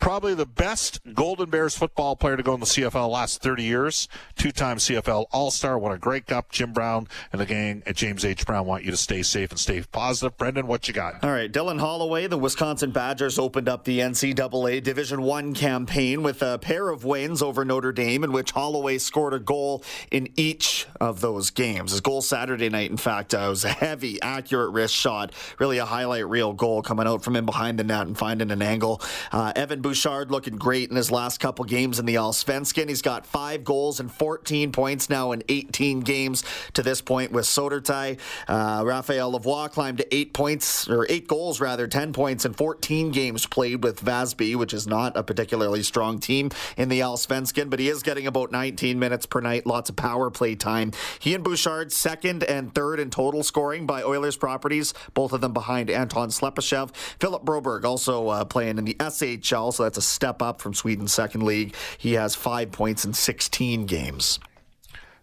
probably 0.00 0.34
the 0.34 0.46
best 0.46 1.00
Golden 1.14 1.50
Bears 1.50 1.76
football 1.76 2.16
player 2.16 2.36
to 2.36 2.42
go 2.42 2.54
in 2.54 2.60
the 2.60 2.66
CFL 2.66 3.10
last 3.10 3.42
30 3.42 3.62
years. 3.62 4.08
Two-time 4.36 4.78
CFL 4.78 5.26
All-Star, 5.30 5.78
won 5.78 5.92
a 5.92 5.98
Grey 5.98 6.22
Cup. 6.22 6.50
Jim 6.50 6.72
Brown 6.72 7.06
and 7.32 7.40
the 7.40 7.46
gang 7.46 7.82
at 7.86 7.96
James 7.96 8.24
H. 8.24 8.44
Brown 8.46 8.66
want 8.66 8.84
you 8.84 8.90
to 8.90 8.96
stay 8.96 9.22
safe 9.22 9.50
and 9.50 9.60
stay 9.60 9.82
positive. 9.92 10.36
Brendan, 10.36 10.66
what 10.66 10.88
you 10.88 10.94
got? 10.94 11.22
All 11.22 11.30
right, 11.30 11.52
Dylan 11.52 11.78
Holloway, 11.78 12.26
the 12.26 12.38
Wisconsin 12.38 12.90
Badgers 12.90 13.38
opened 13.38 13.68
up 13.68 13.84
the 13.84 14.00
NCAA 14.00 14.82
Division 14.82 15.22
One 15.22 15.52
campaign 15.54 16.22
with 16.22 16.42
a 16.42 16.58
pair 16.58 16.88
of 16.88 17.04
wins 17.04 17.42
over 17.42 17.64
Notre 17.64 17.92
Dame, 17.92 18.24
in 18.24 18.32
which 18.32 18.52
Holloway 18.52 18.98
scored 18.98 19.34
a 19.34 19.38
goal 19.38 19.84
in 20.10 20.28
each 20.36 20.86
of 21.00 21.20
those 21.20 21.50
games. 21.50 21.90
His 21.90 22.00
goal 22.00 22.22
Saturday 22.22 22.70
night, 22.70 22.90
in 22.90 22.96
fact, 22.96 23.34
uh, 23.34 23.46
was 23.50 23.64
a 23.64 23.68
heavy, 23.68 24.20
accurate 24.22 24.72
wrist 24.72 24.94
shot, 24.94 25.32
really 25.58 25.78
a 25.78 25.84
highlight 25.84 26.26
reel 26.26 26.54
goal 26.54 26.82
coming 26.82 27.06
out 27.06 27.22
from 27.22 27.36
in 27.36 27.44
behind 27.44 27.78
the 27.78 27.84
net 27.84 28.06
and 28.06 28.16
finding 28.16 28.50
an 28.50 28.62
angle. 28.62 29.00
Uh, 29.30 29.52
Evan 29.54 29.82
Bouchard 29.90 30.30
looking 30.30 30.54
great 30.54 30.88
in 30.88 30.94
his 30.94 31.10
last 31.10 31.40
couple 31.40 31.64
games 31.64 31.98
in 31.98 32.06
the 32.06 32.14
Allsvenskan. 32.14 32.88
He's 32.88 33.02
got 33.02 33.26
five 33.26 33.64
goals 33.64 33.98
and 33.98 34.08
14 34.08 34.70
points 34.70 35.10
now 35.10 35.32
in 35.32 35.42
18 35.48 35.98
games 35.98 36.44
to 36.74 36.82
this 36.84 37.00
point 37.00 37.32
with 37.32 37.44
Södertälje. 37.44 38.20
Uh, 38.46 38.84
Raphael 38.84 39.32
Lavoie 39.32 39.68
climbed 39.68 39.98
to 39.98 40.14
eight 40.14 40.32
points, 40.32 40.88
or 40.88 41.08
eight 41.08 41.26
goals 41.26 41.60
rather, 41.60 41.88
10 41.88 42.12
points 42.12 42.44
in 42.44 42.52
14 42.52 43.10
games 43.10 43.46
played 43.46 43.82
with 43.82 44.00
Väsby, 44.00 44.54
which 44.54 44.72
is 44.72 44.86
not 44.86 45.16
a 45.16 45.24
particularly 45.24 45.82
strong 45.82 46.20
team 46.20 46.52
in 46.76 46.88
the 46.88 47.00
Allsvenskan, 47.00 47.68
but 47.68 47.80
he 47.80 47.88
is 47.88 48.04
getting 48.04 48.28
about 48.28 48.52
19 48.52 48.96
minutes 48.96 49.26
per 49.26 49.40
night, 49.40 49.66
lots 49.66 49.90
of 49.90 49.96
power 49.96 50.30
play 50.30 50.54
time. 50.54 50.92
He 51.18 51.34
and 51.34 51.42
Bouchard 51.42 51.90
second 51.90 52.44
and 52.44 52.72
third 52.76 53.00
in 53.00 53.10
total 53.10 53.42
scoring 53.42 53.86
by 53.86 54.04
Oilers 54.04 54.36
properties, 54.36 54.94
both 55.14 55.32
of 55.32 55.40
them 55.40 55.52
behind 55.52 55.90
Anton 55.90 56.28
Slepyshev. 56.28 56.94
Philip 57.18 57.44
Broberg 57.44 57.82
also 57.82 58.28
uh, 58.28 58.44
playing 58.44 58.78
in 58.78 58.84
the 58.84 58.94
SHL, 58.94 59.79
so 59.80 59.84
that's 59.84 59.96
a 59.96 60.02
step 60.02 60.42
up 60.42 60.60
from 60.60 60.74
Sweden's 60.74 61.10
second 61.10 61.42
league. 61.42 61.74
He 61.96 62.12
has 62.12 62.34
five 62.34 62.70
points 62.70 63.06
in 63.06 63.14
16 63.14 63.86
games. 63.86 64.38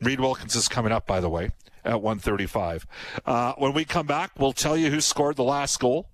Reid 0.00 0.20
Wilkins 0.20 0.56
is 0.56 0.68
coming 0.68 0.92
up, 0.92 1.06
by 1.06 1.20
the 1.20 1.28
way, 1.28 1.50
at 1.84 2.02
135. 2.02 2.86
Uh, 3.24 3.52
when 3.56 3.72
we 3.72 3.84
come 3.84 4.06
back, 4.06 4.32
we'll 4.38 4.52
tell 4.52 4.76
you 4.76 4.90
who 4.90 5.00
scored 5.00 5.36
the 5.36 5.44
last 5.44 5.78
goal 5.78 6.08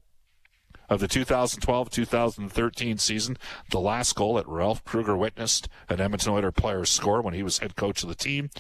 of 0.89 1.01
the 1.01 1.09
2012-2013 1.09 3.01
season. 3.01 3.37
The 3.71 3.81
last 3.81 4.15
goal 4.15 4.35
that 4.35 4.49
Ralph 4.49 4.85
Krueger 4.85 5.17
witnessed 5.17 5.69
an 5.89 6.01
Edmonton 6.01 6.33
Oilers 6.33 6.55
player 6.57 6.85
score 6.85 7.23
when 7.23 7.35
he 7.35 7.43
was 7.43 7.59
head 7.59 7.77
coach 7.77 8.03
of 8.03 8.09
the 8.09 8.15
team, 8.15 8.51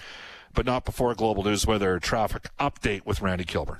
but 0.54 0.66
not 0.66 0.84
before 0.84 1.14
Global 1.14 1.44
News 1.44 1.66
Weather 1.66 1.98
Traffic 1.98 2.48
Update 2.58 3.04
with 3.04 3.20
Randy 3.20 3.44
Kilburn. 3.44 3.78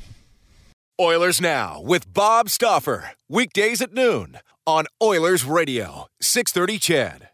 Oilers 1.01 1.41
Now 1.41 1.81
with 1.81 2.13
Bob 2.13 2.51
Stauffer. 2.51 3.13
Weekdays 3.29 3.81
at 3.81 3.93
noon 3.93 4.39
on 4.67 4.87
Oilers 5.03 5.45
Radio, 5.45 6.07
630 6.21 6.79
CHED. 6.79 7.29